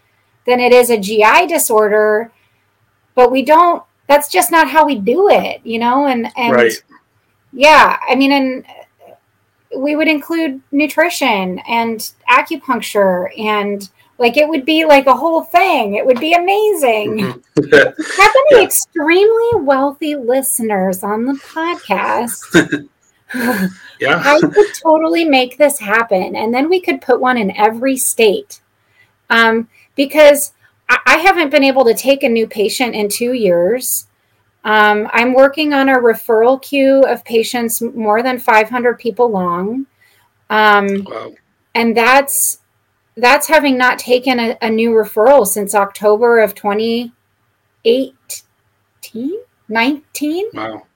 [0.46, 2.32] than it is a GI disorder,
[3.14, 6.06] but we don't, that's just not how we do it, you know?
[6.06, 6.72] And, and, right.
[7.52, 8.64] yeah, I mean, and
[9.76, 15.94] we would include nutrition and acupuncture and like it would be like a whole thing.
[15.94, 17.18] It would be amazing.
[17.18, 17.72] Mm-hmm.
[18.22, 18.64] Have any yeah.
[18.64, 22.88] extremely wealthy listeners on the podcast.
[24.00, 24.22] yeah.
[24.24, 26.34] I could totally make this happen.
[26.34, 28.60] And then we could put one in every state.
[29.28, 30.52] Um, because
[30.88, 34.06] I, I haven't been able to take a new patient in two years.
[34.66, 39.86] Um, I'm working on a referral queue of patients more than 500 people long.
[40.50, 41.32] Um, wow.
[41.76, 42.58] And that's
[43.16, 50.46] that's having not taken a, a, new referral since October of 2018, 19.
[50.52, 50.86] Wow.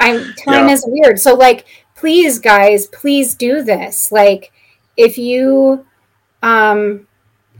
[0.00, 0.72] I'm time yeah.
[0.72, 1.20] is weird.
[1.20, 4.10] So like, please guys, please do this.
[4.10, 4.50] Like
[4.96, 5.84] if you
[6.42, 7.06] um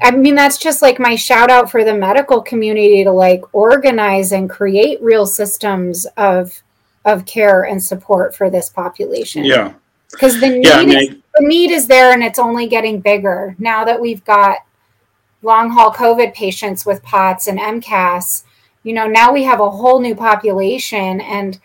[0.00, 4.32] I mean, that's just like my shout out for the medical community to like organize
[4.32, 6.62] and create real systems of
[7.04, 9.44] of care and support for this population.
[9.44, 9.74] Yeah.
[10.10, 13.00] Because the need, yeah, I mean, is, the need is there and it's only getting
[13.00, 14.58] bigger now that we've got
[15.42, 18.44] long haul COVID patients with POTS and MCAS.
[18.82, 21.20] You know, now we have a whole new population.
[21.20, 21.58] And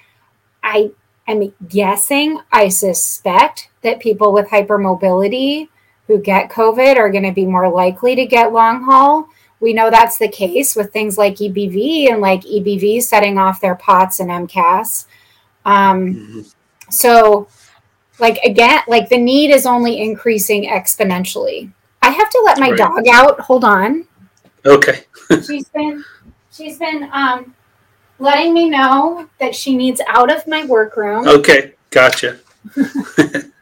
[0.64, 0.92] I
[1.28, 5.68] am guessing, I suspect that people with hypermobility
[6.08, 9.28] who get COVID are going to be more likely to get long haul.
[9.60, 13.76] We know that's the case with things like EBV and like EBV setting off their
[13.76, 15.06] POTS and MCAS.
[15.66, 16.42] Um, mm-hmm.
[16.90, 17.48] So,
[18.20, 21.72] like again, like the need is only increasing exponentially.
[22.02, 22.78] I have to let my right.
[22.78, 23.40] dog out.
[23.42, 24.08] Hold on.
[24.66, 25.04] Okay.
[25.46, 26.06] she's been
[26.52, 27.54] she's been um,
[28.20, 31.28] letting me know that she needs out of my workroom.
[31.28, 32.40] Okay, gotcha.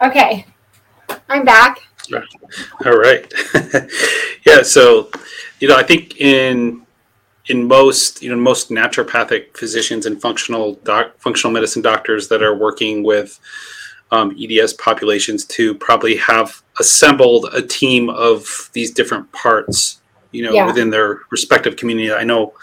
[0.00, 0.46] okay,
[1.28, 1.80] I'm back.
[2.84, 3.32] All right.
[4.46, 4.62] yeah.
[4.62, 5.10] So,
[5.60, 6.86] you know, I think in
[7.48, 12.54] in most you know most naturopathic physicians and functional doc, functional medicine doctors that are
[12.54, 13.38] working with
[14.10, 20.52] um, EDS populations to probably have assembled a team of these different parts, you know,
[20.52, 20.66] yeah.
[20.66, 22.12] within their respective community.
[22.12, 22.54] I know,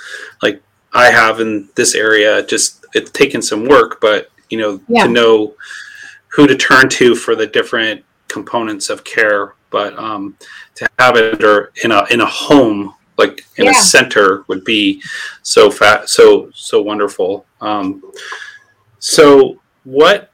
[0.42, 0.62] like
[0.94, 5.06] I have in this area, just it's taken some work, but you know, yeah.
[5.06, 5.56] to know
[6.34, 10.36] who to turn to for the different components of care, but um,
[10.76, 13.72] to have it or in a in a home like in yeah.
[13.72, 15.02] a center would be
[15.44, 17.46] so fat so so wonderful.
[17.62, 18.04] Um,
[19.00, 20.32] so what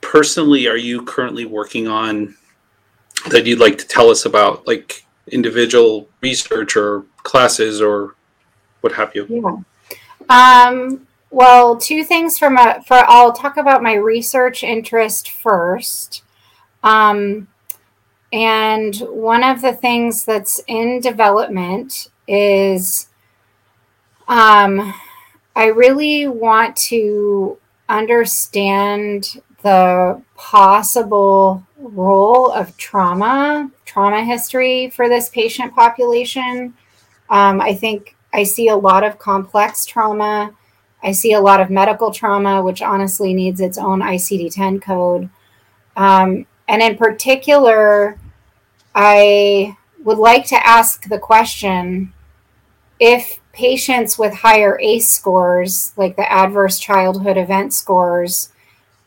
[0.00, 2.34] personally are you currently working on
[3.28, 8.16] that you'd like to tell us about like individual research or classes or
[8.80, 9.26] what have you?
[9.28, 10.68] Yeah.
[10.68, 16.22] Um, well two things from a for i'll talk about my research interest first
[16.84, 17.48] um,
[18.32, 23.08] and one of the things that's in development is
[24.28, 24.94] um,
[25.54, 27.58] I really want to
[27.88, 36.74] understand the possible role of trauma, trauma history for this patient population.
[37.28, 40.52] Um, I think I see a lot of complex trauma.
[41.02, 45.28] I see a lot of medical trauma, which honestly needs its own ICD 10 code.
[45.96, 48.18] Um, and in particular,
[48.94, 52.12] I would like to ask the question
[53.00, 58.50] if patients with higher ACE scores, like the adverse childhood event scores,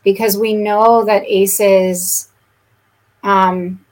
[0.04, 2.28] because we know that ACEs
[3.24, 3.84] um,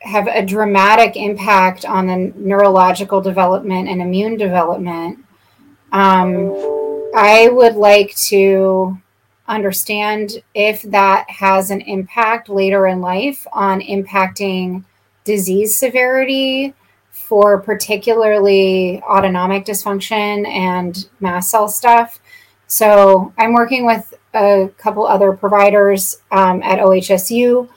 [0.00, 5.24] have a dramatic impact on the neurological development and immune development.
[5.92, 6.83] Um,
[7.14, 8.98] I would like to
[9.46, 14.84] understand if that has an impact later in life on impacting
[15.22, 16.74] disease severity
[17.12, 22.18] for particularly autonomic dysfunction and mast cell stuff.
[22.66, 27.68] So I'm working with a couple other providers um, at OHSU,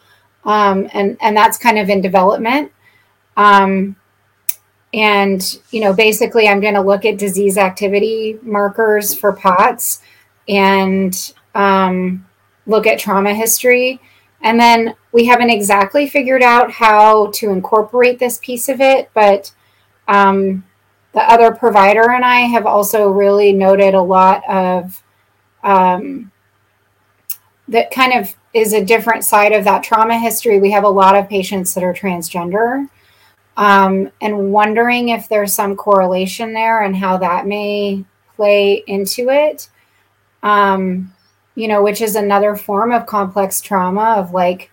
[0.46, 2.72] um, and and that's kind of in development.
[3.36, 3.98] Um,
[4.94, 10.02] and you know, basically, I'm going to look at disease activity markers for POTS
[10.48, 12.26] and um,
[12.66, 14.00] look at trauma history
[14.42, 19.52] and then we haven't exactly figured out how to incorporate this piece of it, but
[20.08, 20.64] um,
[21.14, 25.04] the other provider and I have also really noted a lot of
[25.64, 26.32] um,
[27.68, 30.60] that kind of is a different side of that trauma history.
[30.60, 32.88] We have a lot of patients that are transgender.
[33.58, 38.06] Um, and wondering if there's some correlation there and how that may
[38.36, 39.70] play into it.
[40.44, 41.14] Um,
[41.56, 44.72] you know, which is another form of complex trauma of like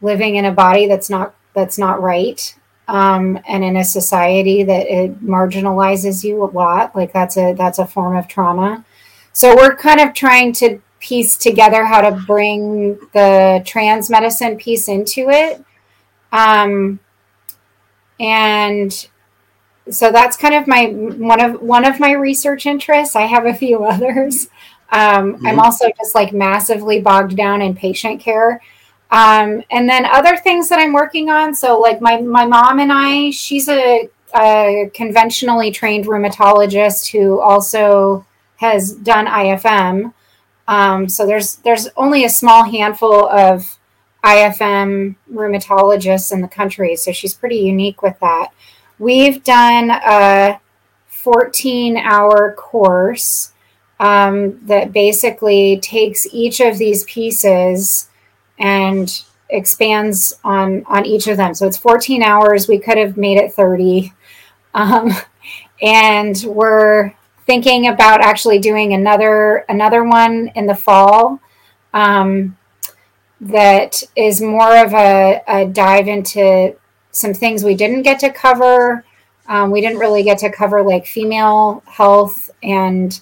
[0.00, 2.54] living in a body that's not that's not right
[2.88, 6.94] um, and in a society that it marginalizes you a lot.
[6.94, 8.84] Like that's a that's a form of trauma.
[9.32, 14.88] So we're kind of trying to piece together how to bring the trans medicine piece
[14.88, 15.64] into it.
[16.32, 17.00] Um,
[18.20, 19.08] and
[19.88, 23.54] so that's kind of my one of one of my research interests i have a
[23.54, 24.48] few others
[24.90, 25.46] um, mm-hmm.
[25.46, 28.60] I'm also just like massively bogged down in patient care.
[29.10, 31.54] Um, and then other things that I'm working on.
[31.54, 38.26] So, like my my mom and I, she's a, a conventionally trained rheumatologist who also
[38.56, 40.12] has done IFM.
[40.68, 43.78] Um, so there's there's only a small handful of
[44.26, 46.96] IFM rheumatologists in the country.
[46.96, 48.48] So she's pretty unique with that.
[48.98, 50.60] We've done a
[51.06, 53.52] 14 hour course
[54.00, 58.08] um, that basically takes each of these pieces
[58.58, 61.54] and expands on on each of them.
[61.54, 62.66] So it's 14 hours.
[62.66, 64.12] We could have made it 30.
[64.74, 65.12] Um,
[65.80, 67.12] and we're
[67.46, 71.40] thinking about actually doing another another one in the fall
[71.94, 72.56] um,
[73.40, 76.74] that is more of a, a, dive into
[77.10, 79.04] some things we didn't get to cover.
[79.46, 83.20] Um, we didn't really get to cover like female health and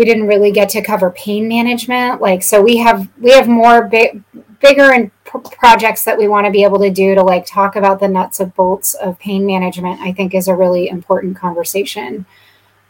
[0.00, 3.86] we didn't really get to cover pain management like so we have we have more
[3.86, 4.22] big
[4.60, 8.00] bigger and projects that we want to be able to do to like talk about
[8.00, 12.24] the nuts and bolts of pain management i think is a really important conversation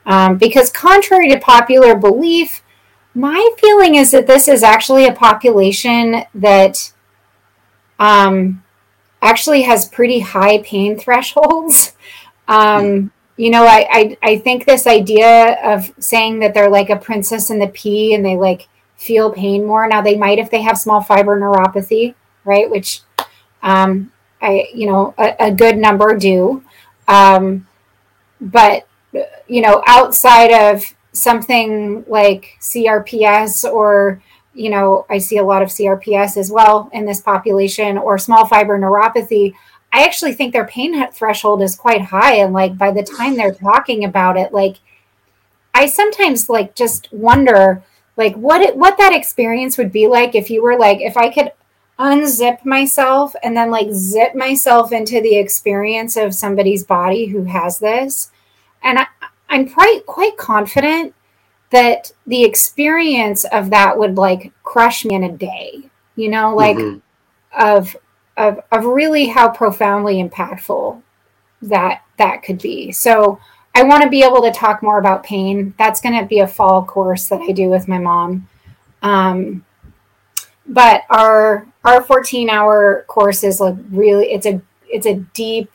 [0.07, 2.63] um, because contrary to popular belief
[3.15, 6.93] my feeling is that this is actually a population that
[7.99, 8.63] um,
[9.21, 11.95] actually has pretty high pain thresholds
[12.51, 16.97] um, you know, I, I I think this idea of saying that they're like a
[16.97, 19.87] princess in the pea and they like feel pain more.
[19.89, 22.69] Now they might if they have small fiber neuropathy, right?
[22.69, 23.03] Which
[23.63, 24.13] um,
[24.43, 26.65] I you know a, a good number do,
[27.07, 27.67] um,
[28.41, 28.87] but
[29.47, 34.23] you know outside of something like CRPS or
[34.55, 38.47] you know I see a lot of CRPS as well in this population or small
[38.47, 39.55] fiber neuropathy.
[39.93, 42.37] I actually think their pain threshold is quite high.
[42.37, 44.77] And like by the time they're talking about it, like
[45.75, 47.83] I sometimes like just wonder
[48.17, 51.31] like what it, what that experience would be like if you were like if I
[51.31, 51.53] could
[51.99, 57.79] unzip myself and then like zip myself into the experience of somebody's body who has
[57.79, 58.31] this.
[58.83, 59.07] And I,
[59.51, 61.15] I'm quite quite confident
[61.71, 65.83] that the experience of that would like crush me in a day.
[66.17, 66.99] You know, like mm-hmm.
[67.61, 67.97] of
[68.37, 71.03] of, of really how profoundly impactful
[71.63, 72.91] that that could be.
[72.91, 73.39] So
[73.75, 75.75] I want to be able to talk more about pain.
[75.79, 78.49] That's going to be a fall course that I do with my mom.
[79.03, 79.65] Um,
[80.67, 85.71] but our our 14 hour course is like really it's a it's a deep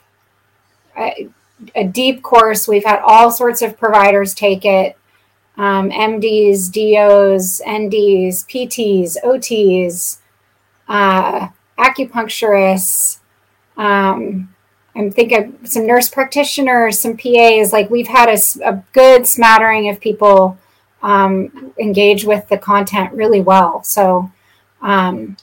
[0.96, 1.28] a,
[1.74, 2.68] a deep course.
[2.68, 4.96] We've had all sorts of providers take it.
[5.56, 10.18] Um, MDs, DOs, NDs, PTs, OTs,
[10.86, 13.20] uh, acupuncturists.
[13.76, 14.54] Um,
[14.94, 17.72] I'm thinking some nurse practitioners, some PAs.
[17.72, 20.58] Like we've had a, a good smattering of people
[21.02, 23.82] um, engage with the content really well.
[23.82, 24.30] So
[24.82, 25.36] um,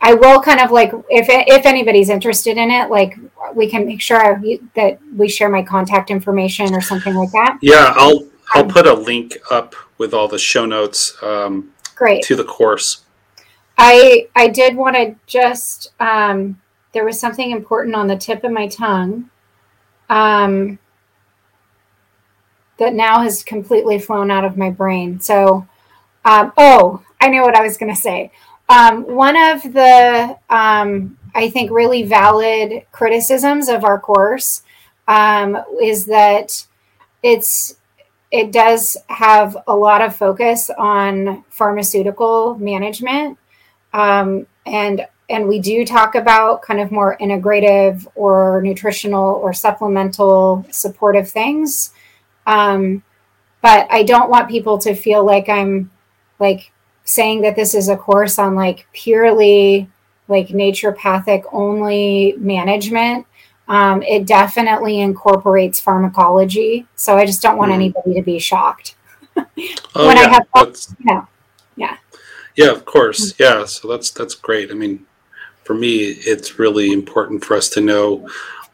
[0.00, 3.18] I will kind of like if if anybody's interested in it, like
[3.54, 4.42] we can make sure
[4.74, 7.58] that we share my contact information or something like that.
[7.60, 11.16] Yeah, I'll I'll um, put a link up with all the show notes.
[11.22, 13.04] Um, great to the course.
[13.78, 16.60] I I did want to just um,
[16.92, 19.30] there was something important on the tip of my tongue
[20.08, 20.78] um,
[22.78, 25.20] that now has completely flown out of my brain.
[25.20, 25.66] So,
[26.24, 28.32] um, oh, I know what I was going to say.
[28.68, 34.62] Um, one of the um, I think really valid criticisms of our course
[35.06, 36.66] um, is that
[37.22, 37.76] it's
[38.30, 43.38] it does have a lot of focus on pharmaceutical management
[43.92, 50.64] um, and and we do talk about kind of more integrative or nutritional or supplemental
[50.70, 51.92] supportive things.
[52.46, 53.02] Um,
[53.60, 55.90] but I don't want people to feel like I'm
[56.38, 56.70] like
[57.04, 59.88] saying that this is a course on like purely
[60.28, 63.26] like naturopathic only management.
[63.68, 66.86] Um, it definitely incorporates pharmacology.
[66.94, 67.76] So I just don't want mm.
[67.76, 68.94] anybody to be shocked
[69.36, 69.46] oh,
[70.06, 70.22] when yeah.
[70.22, 71.28] I have, you know,
[71.76, 71.96] yeah.
[72.54, 73.32] Yeah, of course.
[73.32, 73.40] Mm.
[73.40, 74.70] Yeah, so that's that's great.
[74.70, 75.04] I mean,
[75.64, 78.28] for me, it's really important for us to know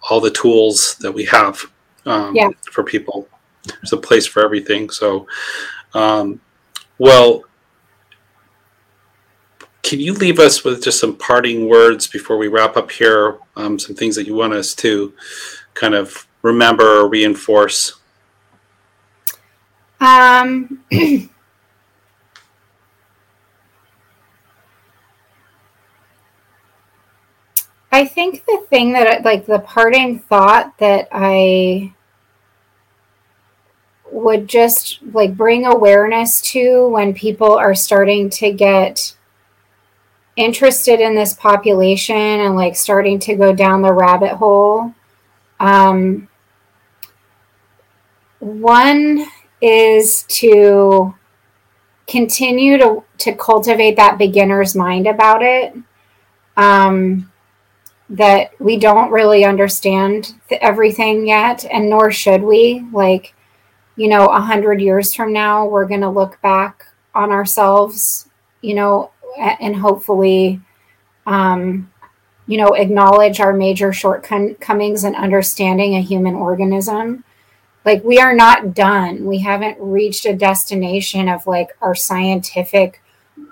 [0.09, 1.61] all the tools that we have
[2.07, 2.51] um, yeah.
[2.71, 3.29] for people.
[3.65, 4.91] There's a place for everything.
[4.91, 5.27] So,
[5.95, 6.41] um,
[6.99, 7.45] well,
[9.83, 13.39] can you leave us with just some parting words before we wrap up here?
[13.57, 15.13] Um, some things that you want us to
[15.75, 18.01] kind of remember or reinforce.
[20.01, 20.85] Um.
[27.95, 31.93] I think the thing that, like, the parting thought that I
[34.11, 39.15] would just like bring awareness to when people are starting to get
[40.37, 44.95] interested in this population and like starting to go down the rabbit hole.
[45.61, 46.29] Um,
[48.39, 49.27] one
[49.61, 51.15] is to
[52.09, 55.75] continue to, to cultivate that beginner's mind about it.
[56.57, 57.33] Um,
[58.13, 62.87] that we don't really understand everything yet, and nor should we.
[62.93, 63.35] Like,
[63.97, 66.85] you know, a hundred years from now, we're going to look back
[67.15, 68.29] on ourselves,
[68.61, 70.61] you know, and hopefully,
[71.27, 71.91] um,
[72.47, 77.25] you know, acknowledge our major shortcomings in understanding a human organism.
[77.85, 83.03] like we are not done we haven't reached a destination of like our scientific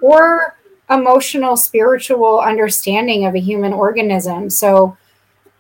[0.01, 0.57] or
[0.89, 4.97] emotional spiritual understanding of a human organism so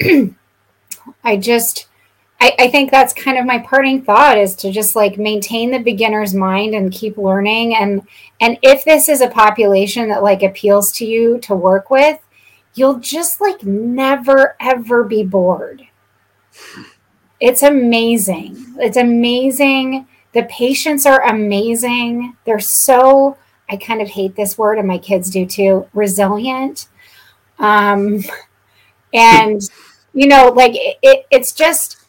[1.24, 1.88] i just
[2.40, 5.78] I, I think that's kind of my parting thought is to just like maintain the
[5.78, 7.74] beginner's mind and keep learning.
[7.76, 8.06] And
[8.40, 12.18] and if this is a population that like appeals to you to work with
[12.74, 15.86] you'll just like never ever be bored.
[17.40, 18.74] It's amazing.
[18.78, 20.06] It's amazing.
[20.32, 22.36] The patients are amazing.
[22.44, 23.36] They're so
[23.68, 26.88] i kind of hate this word and my kids do too resilient.
[27.58, 28.20] Um
[29.14, 29.60] and
[30.12, 31.99] you know like it, it it's just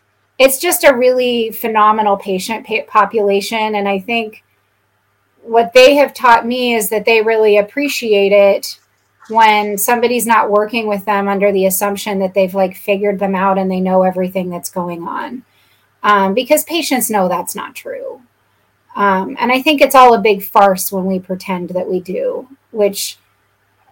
[0.41, 3.76] it's just a really phenomenal patient population.
[3.76, 4.43] And I think
[5.43, 8.80] what they have taught me is that they really appreciate it
[9.30, 13.59] when somebody's not working with them under the assumption that they've like figured them out
[13.59, 15.43] and they know everything that's going on.
[16.01, 18.23] Um, because patients know that's not true.
[18.95, 22.47] Um, and I think it's all a big farce when we pretend that we do,
[22.72, 23.19] which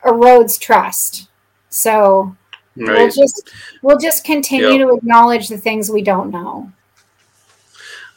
[0.04, 1.30] erodes trust.
[1.70, 2.36] So
[2.80, 2.98] Right.
[2.98, 3.52] We'll just
[3.82, 4.88] we'll just continue yep.
[4.88, 6.72] to acknowledge the things we don't know.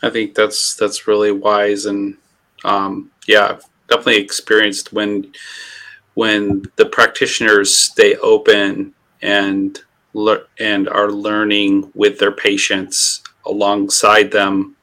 [0.02, 2.16] I think that's that's really wise and
[2.64, 5.32] um, yeah, I've definitely experienced when
[6.14, 9.78] when the practitioners stay open and
[10.14, 14.76] le- and are learning with their patients alongside them,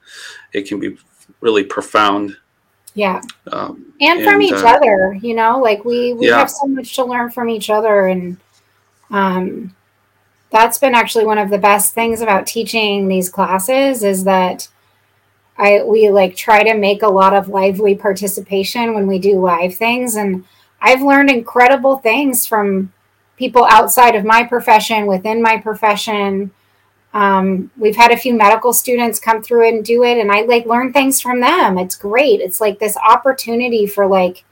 [0.54, 0.98] it can be
[1.42, 2.36] really profound.
[2.96, 3.22] Yeah.
[3.52, 6.40] Um, and from each uh, other, you know, like we we yeah.
[6.40, 8.38] have so much to learn from each other and
[9.12, 9.76] um,
[10.52, 14.68] that's been actually one of the best things about teaching these classes is that
[15.58, 19.76] I we like try to make a lot of lively participation when we do live
[19.76, 20.16] things.
[20.16, 20.46] And
[20.82, 22.94] I've learned incredible things from
[23.38, 26.52] people outside of my profession within my profession.
[27.14, 30.18] Um, we've had a few medical students come through and do it.
[30.18, 31.78] And i like learn things from them.
[31.78, 32.40] It's great.
[32.40, 34.46] It's like this opportunity for like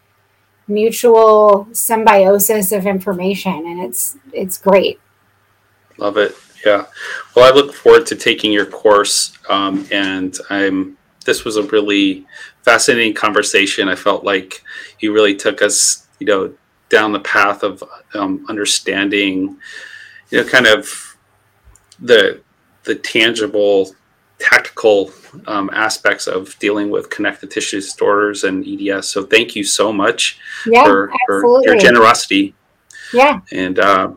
[0.67, 4.99] mutual symbiosis of information and it's it's great.
[5.97, 6.35] Love it
[6.65, 6.85] yeah.
[7.35, 12.25] Well i look forward to taking your course um, and i'm this was a really
[12.63, 13.87] fascinating conversation.
[13.87, 14.63] I felt like
[14.99, 16.53] you really took us you know
[16.89, 17.83] down the path of
[18.15, 19.57] um, understanding
[20.31, 21.17] you know kind of
[21.99, 22.41] the
[22.85, 23.93] the tangible
[24.39, 25.07] tactical
[25.47, 29.07] um, aspects of dealing with connective tissue disorders and EDS.
[29.07, 32.55] So thank you so much yeah, for, for, your generosity.
[33.13, 33.41] Yeah.
[33.51, 34.13] And uh,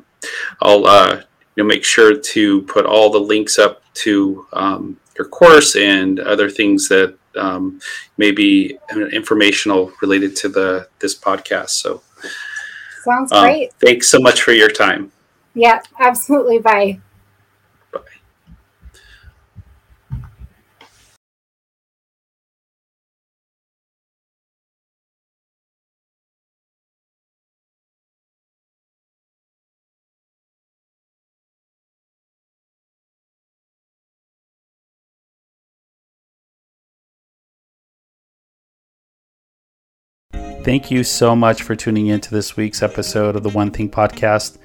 [0.60, 1.22] I'll uh,
[1.56, 6.20] you know, make sure to put all the links up to um, your course and
[6.20, 7.80] other things that um,
[8.16, 8.78] may be
[9.12, 11.70] informational related to the this podcast.
[11.70, 12.02] So
[13.04, 13.72] sounds um, great.
[13.74, 15.12] Thanks so much for your time.
[15.54, 16.58] Yeah, absolutely.
[16.58, 17.00] Bye.
[40.62, 43.88] Thank you so much for tuning in to this week's episode of the One Thing
[43.88, 44.58] Podcast.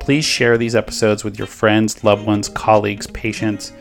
[0.00, 3.72] Please share these episodes with your friends, loved ones, colleagues, patients,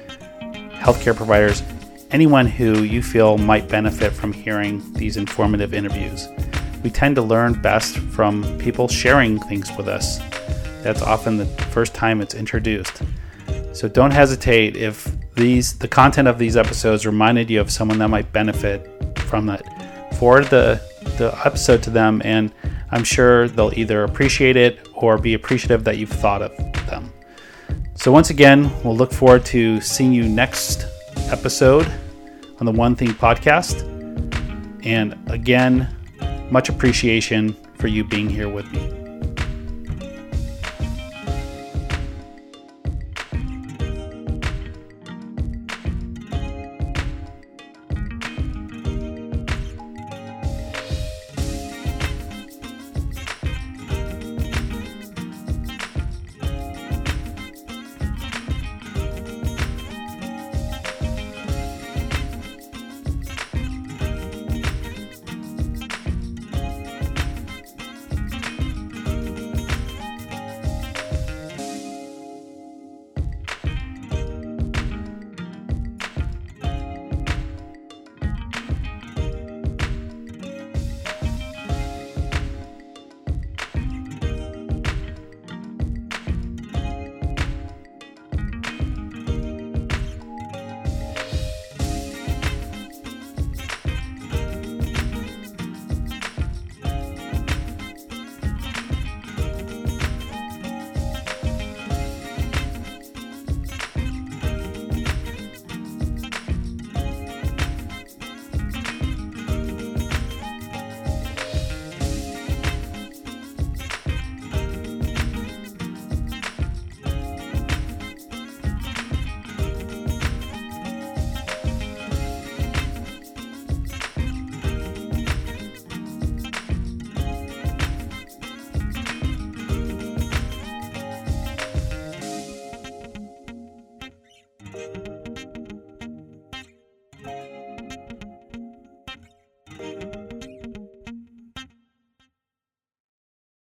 [0.76, 1.64] healthcare providers,
[2.11, 6.28] anyone who you feel might benefit from hearing these informative interviews.
[6.84, 10.19] We tend to learn best from people sharing things with us.
[10.84, 13.02] That's often the first time it's introduced.
[13.73, 18.10] So don't hesitate if these the content of these episodes reminded you of someone that
[18.10, 19.65] might benefit from that.
[20.19, 22.52] Forward the the episode to them, and
[22.91, 26.56] I'm sure they'll either appreciate it or be appreciative that you've thought of
[26.88, 27.11] them.
[27.95, 30.86] So, once again, we'll look forward to seeing you next
[31.30, 31.91] episode
[32.60, 33.88] on the One Thing podcast.
[34.86, 35.88] And again,
[36.49, 39.01] much appreciation for you being here with me.